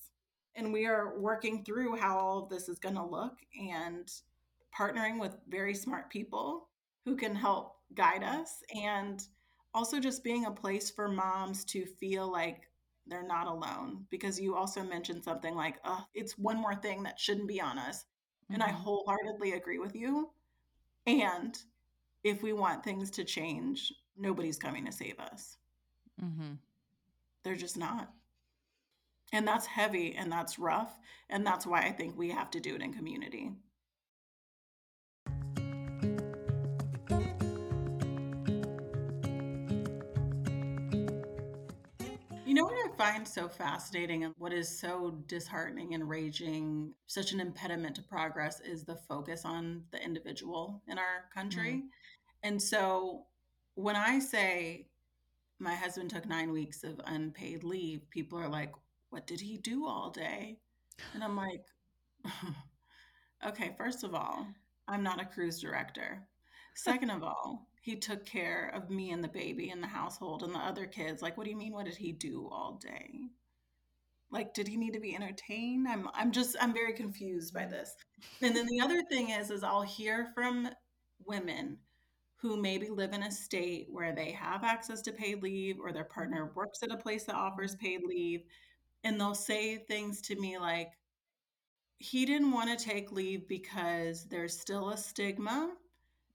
[0.57, 3.39] and we are working through how all of this is going to look
[3.71, 4.13] and
[4.79, 6.69] partnering with very smart people
[7.07, 9.29] who can help guide us and
[9.75, 12.69] also just being a place for moms to feel like
[13.07, 17.21] they're not alone because you also mentioned something like oh it's one more thing that
[17.21, 18.07] shouldn't be on us
[18.53, 18.77] and i Mhm.
[18.77, 20.31] wholeheartedly agree with you
[21.07, 21.59] and
[22.25, 25.59] if we want things to change nobody's coming to save us
[26.19, 26.59] Mhm.
[27.45, 28.11] They're just not.
[29.33, 30.97] And that's heavy and that's rough
[31.31, 33.53] and that's why i think we have to do it in community.
[42.45, 47.33] You know what I find so fascinating and what is so disheartening and raging, such
[47.33, 51.77] an impediment to progress is the focus on the individual in our country.
[51.77, 51.87] Mm-hmm.
[52.43, 53.23] And so
[53.75, 54.89] when I say
[55.63, 58.73] my husband took 9 weeks of unpaid leave, people are like,
[59.11, 60.59] "What did he do all day?"
[61.15, 61.65] And I'm like,
[63.47, 64.47] "Okay, first of all,
[64.89, 66.27] I'm not a cruise director.
[66.75, 70.55] Second of all, he took care of me and the baby and the household and
[70.55, 71.23] the other kids.
[71.23, 73.31] Like, what do you mean, what did he do all day?
[74.31, 75.87] Like, did he need to be entertained?
[75.87, 77.95] I'm I'm just I'm very confused by this.
[78.41, 80.71] And then the other thing is is I'll hear from
[81.27, 81.79] women
[82.43, 86.05] who maybe live in a state where they have access to paid leave or their
[86.05, 88.43] partner works at a place that offers paid leave,
[89.05, 90.91] and they'll say things to me like,
[91.99, 95.73] "He didn't wanna take leave because there's still a stigma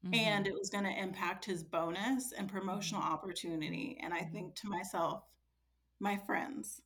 [0.06, 0.14] mm-hmm.
[0.14, 3.14] and it was going to impact his bonus and promotional mm-hmm.
[3.14, 3.98] opportunity.
[4.02, 4.34] And I mm-hmm.
[4.34, 5.24] think to myself,
[6.00, 6.82] my friends,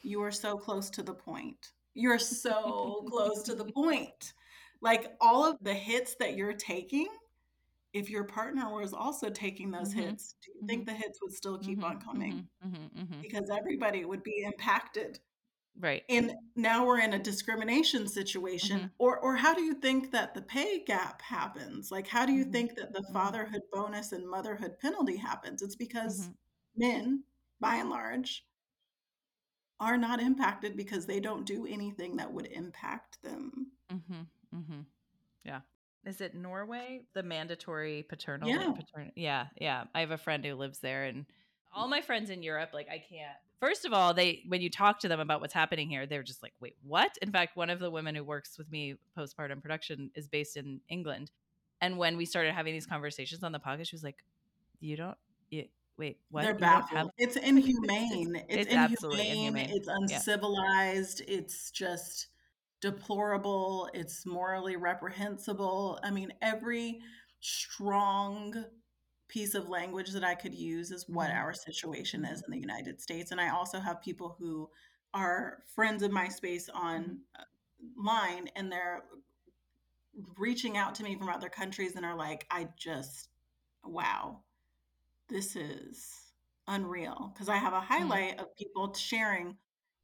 [0.00, 1.72] you are so close to the point.
[1.94, 4.32] You're so close to the point.
[4.80, 7.08] Like all of the hits that you're taking,
[7.92, 10.08] if your partner was also taking those mm-hmm.
[10.08, 10.66] hits, do you mm-hmm.
[10.66, 11.90] think the hits would still keep mm-hmm.
[11.90, 12.48] on coming?
[12.66, 13.00] Mm-hmm.
[13.00, 13.20] Mm-hmm.
[13.22, 15.18] Because everybody would be impacted.
[15.80, 16.02] Right.
[16.08, 18.90] And now we're in a discrimination situation.
[18.98, 21.92] Or or how do you think that the pay gap happens?
[21.92, 25.62] Like how do you think that the fatherhood bonus and motherhood penalty happens?
[25.62, 26.30] It's because
[26.76, 27.22] men,
[27.60, 28.44] by and large,
[29.78, 33.68] are not impacted because they don't do anything that would impact them.
[33.92, 34.80] Mm-hmm, mm-hmm.
[35.44, 35.60] Yeah.
[36.08, 37.02] Is it Norway?
[37.14, 38.72] The mandatory paternal yeah.
[38.72, 39.84] paternal Yeah, yeah.
[39.94, 41.26] I have a friend who lives there and
[41.72, 45.00] all my friends in Europe, like I can't First of all, they when you talk
[45.00, 47.80] to them about what's happening here, they're just like, "Wait, what?" In fact, one of
[47.80, 51.32] the women who works with me postpartum production is based in England,
[51.80, 54.18] and when we started having these conversations on the podcast, she was like,
[54.78, 55.18] "You don't,
[55.50, 55.64] you,
[55.96, 56.44] wait, what?
[56.44, 57.10] They're baffled.
[57.18, 58.36] It's inhumane.
[58.48, 59.26] It's, it's, it's inhumane.
[59.26, 59.70] inhumane.
[59.72, 61.22] It's uncivilized.
[61.26, 61.38] Yeah.
[61.38, 62.28] It's just
[62.80, 63.88] deplorable.
[63.94, 65.98] It's morally reprehensible.
[66.02, 67.00] I mean, every
[67.40, 68.64] strong
[69.28, 71.38] piece of language that I could use is what mm-hmm.
[71.38, 73.30] our situation is in the United States.
[73.30, 74.68] And I also have people who
[75.14, 78.06] are friends of my space on mm-hmm.
[78.06, 79.04] line and they're
[80.36, 83.28] reaching out to me from other countries and are like, I just,
[83.84, 84.40] wow,
[85.28, 86.32] this is
[86.66, 87.84] unreal because I have a mm.
[87.84, 88.40] highlight mm-hmm.
[88.40, 89.56] of people sharing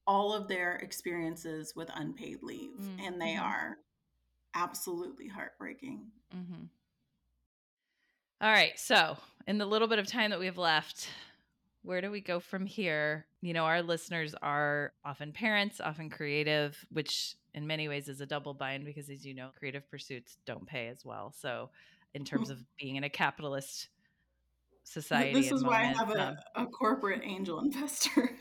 [0.07, 3.05] all of their experiences with unpaid leave, mm-hmm.
[3.05, 3.45] and they mm-hmm.
[3.45, 3.79] are
[4.55, 6.07] absolutely heartbreaking.
[6.35, 6.65] Mm-hmm.
[8.41, 8.79] All right.
[8.79, 11.09] So, in the little bit of time that we have left,
[11.83, 13.27] where do we go from here?
[13.41, 18.27] You know, our listeners are often parents, often creative, which in many ways is a
[18.27, 21.33] double bind because, as you know, creative pursuits don't pay as well.
[21.39, 21.71] So,
[22.15, 23.89] in terms of being in a capitalist
[24.85, 25.33] society.
[25.33, 28.31] This is why I have a, a corporate angel investor.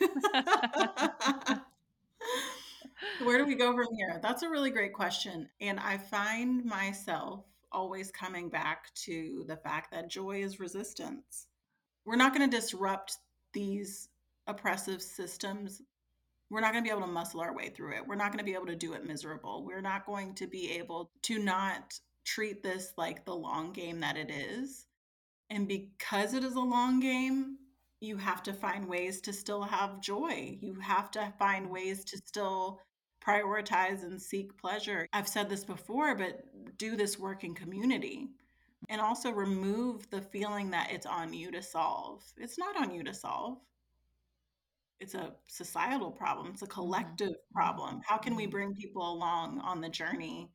[3.22, 4.18] Where do we go from here?
[4.22, 5.48] That's a really great question.
[5.60, 11.46] And I find myself always coming back to the fact that joy is resistance.
[12.04, 13.18] We're not going to disrupt
[13.52, 14.08] these
[14.46, 15.82] oppressive systems.
[16.50, 18.06] We're not going to be able to muscle our way through it.
[18.06, 19.64] We're not going to be able to do it miserable.
[19.64, 24.16] We're not going to be able to not treat this like the long game that
[24.16, 24.86] it is
[25.50, 27.58] and because it is a long game,
[28.00, 30.58] you have to find ways to still have joy.
[30.60, 32.80] You have to find ways to still
[33.26, 35.06] prioritize and seek pleasure.
[35.12, 36.44] I've said this before, but
[36.76, 38.28] do this work in community
[38.88, 42.22] and also remove the feeling that it's on you to solve.
[42.36, 43.58] It's not on you to solve.
[45.00, 46.74] It's a societal problem, it's a mm-hmm.
[46.74, 48.00] collective problem.
[48.06, 48.50] How can we mm-hmm.
[48.50, 50.50] bring people along on the journey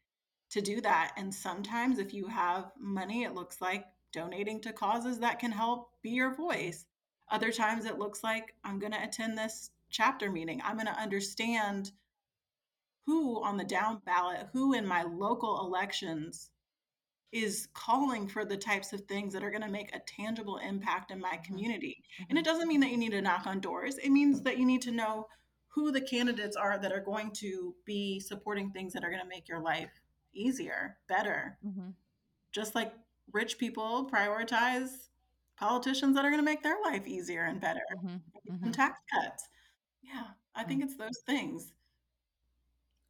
[0.51, 1.13] to do that?
[1.17, 5.91] And sometimes, if you have money, it looks like donating to causes that can help
[6.01, 6.85] be your voice.
[7.29, 10.61] Other times it looks like I'm going to attend this chapter meeting.
[10.63, 11.91] I'm going to understand
[13.05, 16.51] who on the down ballot, who in my local elections
[17.31, 21.11] is calling for the types of things that are going to make a tangible impact
[21.11, 21.43] in my mm-hmm.
[21.43, 22.03] community.
[22.15, 22.29] Mm-hmm.
[22.29, 23.97] And it doesn't mean that you need to knock on doors.
[23.97, 25.27] It means that you need to know
[25.67, 29.27] who the candidates are that are going to be supporting things that are going to
[29.27, 29.91] make your life
[30.33, 31.57] easier, better.
[31.65, 31.89] Mm-hmm.
[32.51, 32.93] Just like
[33.33, 34.89] rich people prioritize
[35.57, 38.07] politicians that are going to make their life easier and better mm-hmm.
[38.51, 38.65] Mm-hmm.
[38.65, 39.43] and tax cuts.
[40.01, 40.23] Yeah,
[40.55, 40.89] I think mm-hmm.
[40.89, 41.73] it's those things.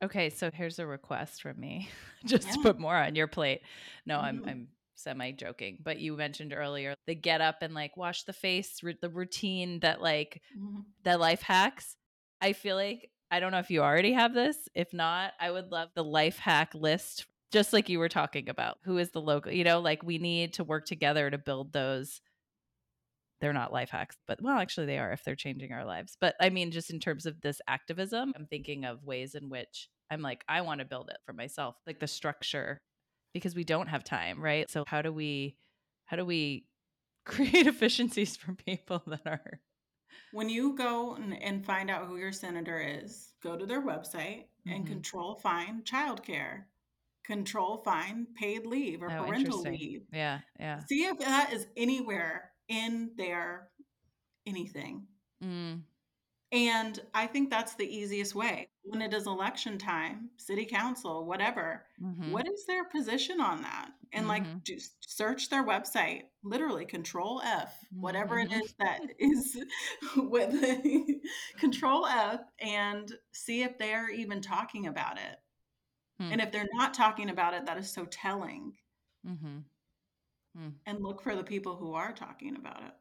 [0.01, 1.89] Okay, so here's a request from me,
[2.25, 2.53] just yeah.
[2.53, 3.61] to put more on your plate.
[4.05, 4.49] No, I'm mm-hmm.
[4.49, 8.81] I'm semi joking, but you mentioned earlier the get up and like wash the face,
[9.01, 10.81] the routine that like mm-hmm.
[11.03, 11.95] that life hacks.
[12.41, 14.57] I feel like I don't know if you already have this.
[14.73, 18.77] If not, I would love the life hack list just like you were talking about
[18.83, 22.21] who is the local you know like we need to work together to build those
[23.41, 26.35] they're not life hacks but well actually they are if they're changing our lives but
[26.39, 30.21] i mean just in terms of this activism i'm thinking of ways in which i'm
[30.21, 32.81] like i want to build it for myself like the structure
[33.33, 35.55] because we don't have time right so how do we
[36.05, 36.65] how do we
[37.25, 39.59] create efficiencies for people that are
[40.31, 44.45] when you go and, and find out who your senator is go to their website
[44.45, 44.71] mm-hmm.
[44.71, 46.63] and control find childcare
[47.29, 50.01] control find paid leave or oh, parental leave.
[50.11, 50.79] Yeah, yeah.
[50.87, 53.69] See if that is anywhere in their
[54.47, 55.05] anything.
[55.43, 55.81] Mm.
[56.51, 58.69] And I think that's the easiest way.
[58.81, 62.31] When it is election time, city council, whatever, mm-hmm.
[62.31, 63.91] what is their position on that?
[64.11, 64.29] And mm-hmm.
[64.29, 68.51] like just search their website, literally control F, whatever mm-hmm.
[68.51, 69.57] it is that is
[70.17, 70.55] with
[71.59, 75.37] control F and see if they're even talking about it.
[76.19, 76.31] Hmm.
[76.33, 78.73] And if they're not talking about it, that is so telling.
[79.27, 79.59] Mm-hmm.
[80.57, 80.73] Mm.
[80.87, 82.93] and look for the people who are talking about it.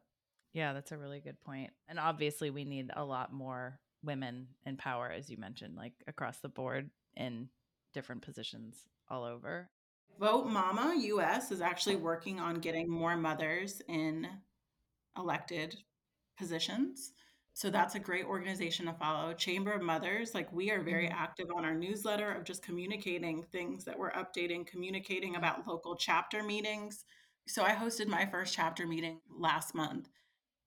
[0.53, 1.71] Yeah, that's a really good point.
[1.87, 6.39] And obviously, we need a lot more women in power, as you mentioned, like across
[6.39, 7.49] the board in
[7.93, 8.77] different positions
[9.09, 9.69] all over.
[10.19, 14.27] Vote Mama US is actually working on getting more mothers in
[15.17, 15.75] elected
[16.37, 17.13] positions.
[17.59, 19.33] So that's a great organization to follow.
[19.33, 21.13] Chamber of Mothers, like we are very Mhm.
[21.13, 26.41] active on our newsletter of just communicating things that we're updating, communicating about local chapter
[26.41, 27.03] meetings.
[27.49, 30.09] So I hosted my first chapter meeting last month.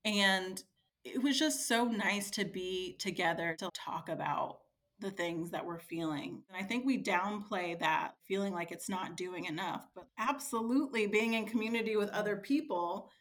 [0.05, 0.63] And
[1.03, 4.61] it was just so nice to be together to talk about
[4.99, 6.45] the things that we're feeling.
[6.47, 11.33] And I think we downplay that feeling like it's not doing enough, but absolutely being
[11.33, 13.11] in community with other people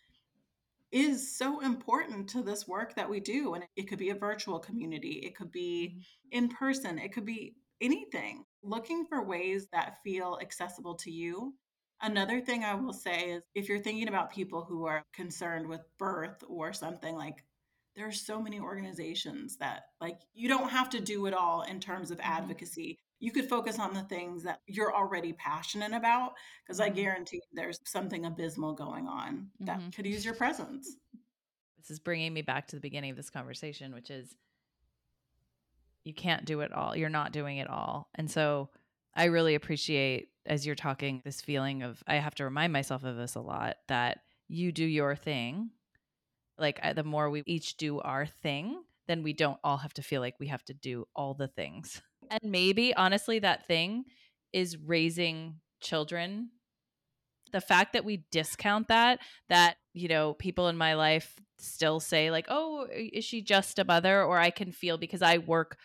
[0.93, 3.55] is so important to this work that we do.
[3.55, 6.05] And it could be a virtual community, it could be Mhm.
[6.31, 8.45] in person, it could be anything.
[8.63, 11.55] Looking for ways that feel accessible to you.
[12.01, 15.83] Another thing I will say is if you're thinking about people who are concerned with
[15.99, 17.45] birth or something like
[17.95, 21.81] there are so many organizations that like you don't have to do it all in
[21.81, 22.53] terms of Mhm.
[22.53, 22.99] advocacy.
[23.23, 26.33] You could focus on the things that you're already passionate about
[26.65, 26.97] because I Mhm.
[26.97, 29.95] guarantee there's something abysmal going on that Mhm.
[29.95, 30.97] could use your presence.
[31.79, 34.37] This is bringing me back to the beginning of this conversation, which is
[36.03, 36.97] you can't do it all.
[36.97, 38.11] You're not doing it all.
[38.17, 38.71] And so
[39.15, 43.17] I really appreciate as you're talking this feeling of I have to remind myself of
[43.17, 45.71] this a lot that you do your thing.
[46.59, 50.03] Like I, the more we each do our thing, then we don't all have to
[50.03, 52.03] feel like we have to do all the things.
[52.33, 54.05] And maybe honestly that thing
[54.53, 56.51] is raising children.
[57.53, 59.21] The fact that we discount that
[59.51, 63.85] that you know people in my life still say like oh is she just a
[63.85, 65.77] mother or I can feel because I work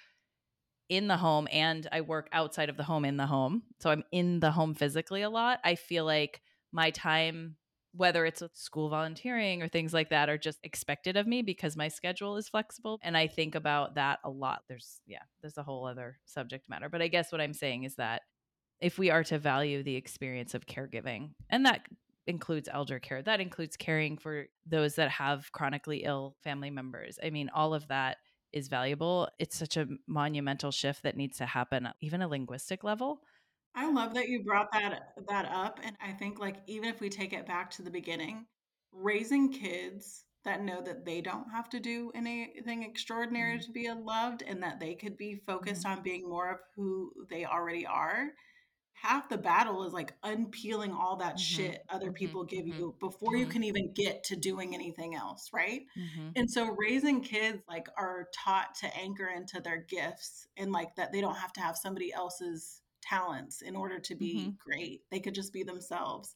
[0.90, 3.64] in the home and I work outside of the home in the home.
[3.80, 5.60] So I'm in the home physically a lot.
[5.64, 6.42] I feel like
[6.72, 7.58] my time,
[7.98, 11.76] whether it's with school volunteering or things like that, are just expected of me because
[11.76, 13.00] my schedule is flexible.
[13.02, 14.62] And I think about that a lot.
[14.70, 16.90] There's, yeah, there's a whole other subject matter.
[16.90, 18.22] But I guess what I'm saying is that
[18.80, 21.82] if we are to value the experience of caregiving, and that
[22.28, 27.18] includes elder care, that includes caring for those that have chronically ill family members.
[27.24, 28.18] I mean, all of that
[28.54, 29.30] is valuable.
[29.40, 33.22] It's such a monumental shift that needs to happen, even a linguistic level.
[33.78, 37.10] I love that you brought that that up and I think like even if we
[37.10, 38.48] take it back to the beginning,
[38.92, 43.66] raising kids that know that they don't have to do anything extraordinary Mhm.
[43.66, 45.90] to be loved and that they could be focused Mhm.
[45.92, 48.34] on being more of who they already are.
[48.94, 51.40] Half the battle is like unpeeling all that Mhm.
[51.40, 52.16] shit other Mhm.
[52.16, 52.74] people give Mhm.
[52.80, 53.52] you before you Mhm.
[53.52, 55.86] can even get to doing anything else, right?
[56.36, 61.12] And so raising kids like are taught to anchor into their gifts and like that
[61.12, 64.58] they don't have to have somebody else's talents in order to be Mhm.
[64.60, 65.04] great.
[65.12, 66.36] They could just be themselves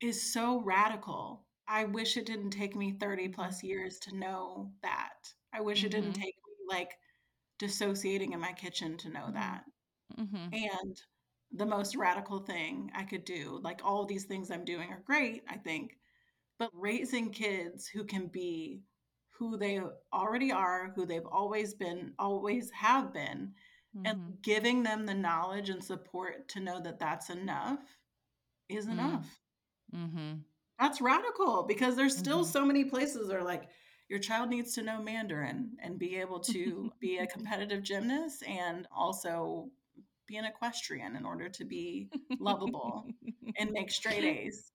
[0.00, 1.48] is so radical.
[1.68, 3.30] I wish it didn't take me 30 Mhm.
[3.30, 5.34] plus years to know that.
[5.52, 6.22] I wish it didn't Mhm.
[6.22, 6.98] take me like
[7.58, 9.32] dissociating in my kitchen to know Mhm.
[9.32, 9.64] that.
[10.18, 10.52] Mhm.
[10.52, 10.96] And
[11.52, 15.44] the most radical thing I could do, like all these things I'm doing are great,
[15.48, 15.98] I think,
[16.58, 18.84] but raising kids who can be
[19.30, 19.80] who they
[20.12, 23.54] already are, who they've always been, always have been,
[24.04, 24.40] and Mhm.
[24.42, 27.98] giving them the knowledge and support to know that that's enough
[28.68, 28.88] is Mm.
[28.88, 29.40] enough.
[29.92, 30.44] Mhm.
[30.78, 32.44] That's radical because there's still Mhm.
[32.44, 33.68] so many places that are like,
[34.08, 38.88] your child needs to know Mandarin and be able to be a competitive gymnast and
[38.90, 39.70] also
[40.26, 43.10] be an equestrian in order to be lovable
[43.56, 44.72] and make straight A's.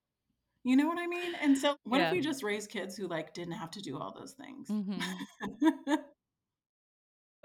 [0.63, 1.35] You know what I mean?
[1.35, 4.13] And so what if we just raise kids who like didn't have to do all
[4.13, 4.75] those things?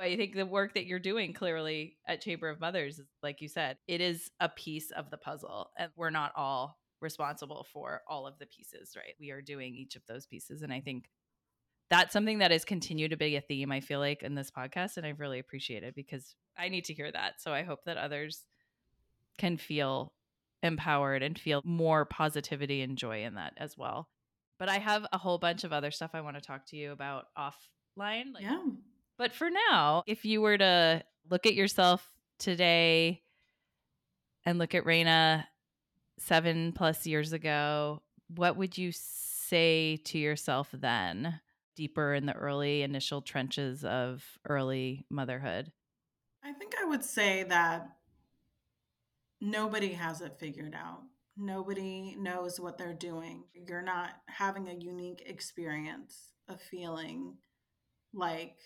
[0.01, 3.77] I think the work that you're doing clearly at Chamber of Mothers like you said,
[3.87, 8.39] it is a piece of the puzzle and we're not all responsible for all of
[8.39, 9.15] the pieces, right?
[9.19, 11.11] We are doing each of those pieces and I think
[11.89, 14.97] that's something that has continued to be a theme I feel like in this podcast
[14.97, 17.41] and I've really appreciated because I need to hear that.
[17.41, 18.45] So I hope that others
[19.39, 20.13] can feel
[20.63, 24.09] empowered and feel more positivity and joy in that as well.
[24.59, 26.93] But I have a whole bunch of other stuff I want to talk to you
[26.93, 28.35] about offline.
[28.35, 28.63] Like, yeah.
[29.21, 33.21] But for now, if you were to look at yourself today
[34.47, 35.45] and look at Raena
[36.19, 38.01] seven plus years ago,
[38.35, 41.39] what would you say to yourself then,
[41.77, 45.71] deeper in the early initial trenches of early motherhood?
[46.43, 47.91] I think I would say that
[49.39, 51.03] nobody has it figured out.
[51.37, 53.45] Nobody knows what they're doing.
[53.53, 57.35] You're not having a unique experience of feeling
[58.15, 58.57] like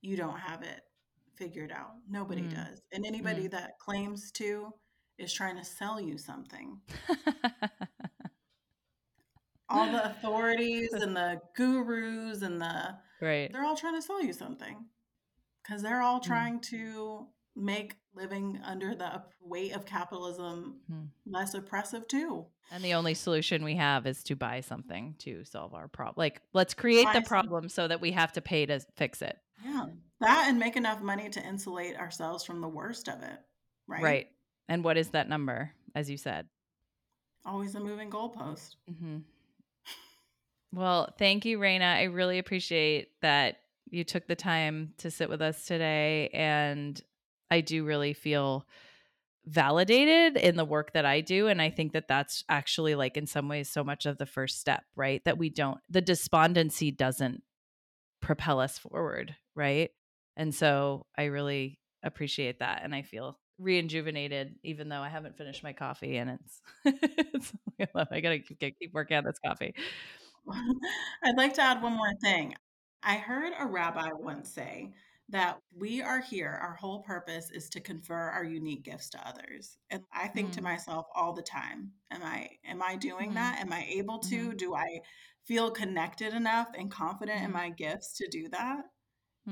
[0.00, 0.80] you don't have it
[1.36, 1.94] figured out.
[2.08, 2.54] Nobody Mm.
[2.54, 2.82] does.
[2.92, 3.50] And anybody Mm.
[3.52, 4.72] that claims to
[5.18, 6.80] is trying to sell you something.
[9.68, 13.52] all the authorities and the gurus and the right.
[13.52, 14.86] they're all trying to sell you something
[15.62, 16.24] because they're all Mm.
[16.24, 17.28] trying to
[17.58, 21.08] make living under the weight of capitalism Mhm.
[21.26, 22.46] less oppressive too.
[22.70, 26.14] And the only solution we have is to buy something to solve our problem.
[26.16, 29.38] Like, let's create Buy the problem so that we have to pay to fix it.
[29.64, 29.86] Yeah,
[30.20, 33.38] that and make enough money to insulate ourselves from the worst of it.
[33.86, 34.02] Right.
[34.02, 34.26] Right.
[34.68, 36.48] And what is that number, as you said?
[37.44, 38.76] Always a moving goalpost.
[38.90, 39.18] Mm-hmm.
[40.72, 41.94] Well, thank you, Raena.
[41.94, 43.56] I really appreciate that
[43.90, 46.28] you took the time to sit with us today.
[46.34, 47.00] And
[47.50, 48.66] I do really feel
[49.46, 51.48] validated in the work that I do.
[51.48, 54.60] And I think that that's actually, like, in some ways, so much of the first
[54.60, 55.22] step, right?
[55.24, 57.42] That we don't, the despondency doesn't
[58.20, 59.90] propel us forward, right?
[60.36, 62.82] And so I really appreciate that.
[62.84, 66.60] And I feel rejuvenated, even though I haven't finished my coffee and it's,
[67.34, 69.74] it's I gotta keep, keep working on this coffee.
[71.24, 72.54] I'd like to add one more thing.
[73.02, 74.92] I heard a rabbi once say
[75.30, 79.78] that we are here, our whole purpose is to confer our unique gifts to others.
[79.90, 80.64] And I think to Mm.
[80.64, 83.34] myself all the time, am I am I doing Mhm.
[83.34, 83.60] that?
[83.60, 84.54] Am I able to?
[84.54, 85.00] Do I
[85.46, 87.52] feel connected enough and confident in Mhm.
[87.52, 88.84] my gifts to do that?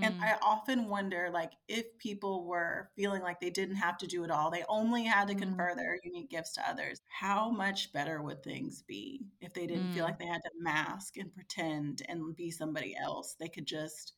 [0.03, 4.25] And I often wonder like if people were feeling like they didn't have to do
[4.25, 7.01] it all, they only had to confer their unique gifts to others.
[7.09, 10.07] How much better would things be if they didn't feel Mm.
[10.07, 13.37] like they had to mask and pretend and be somebody else?
[13.41, 14.16] They could just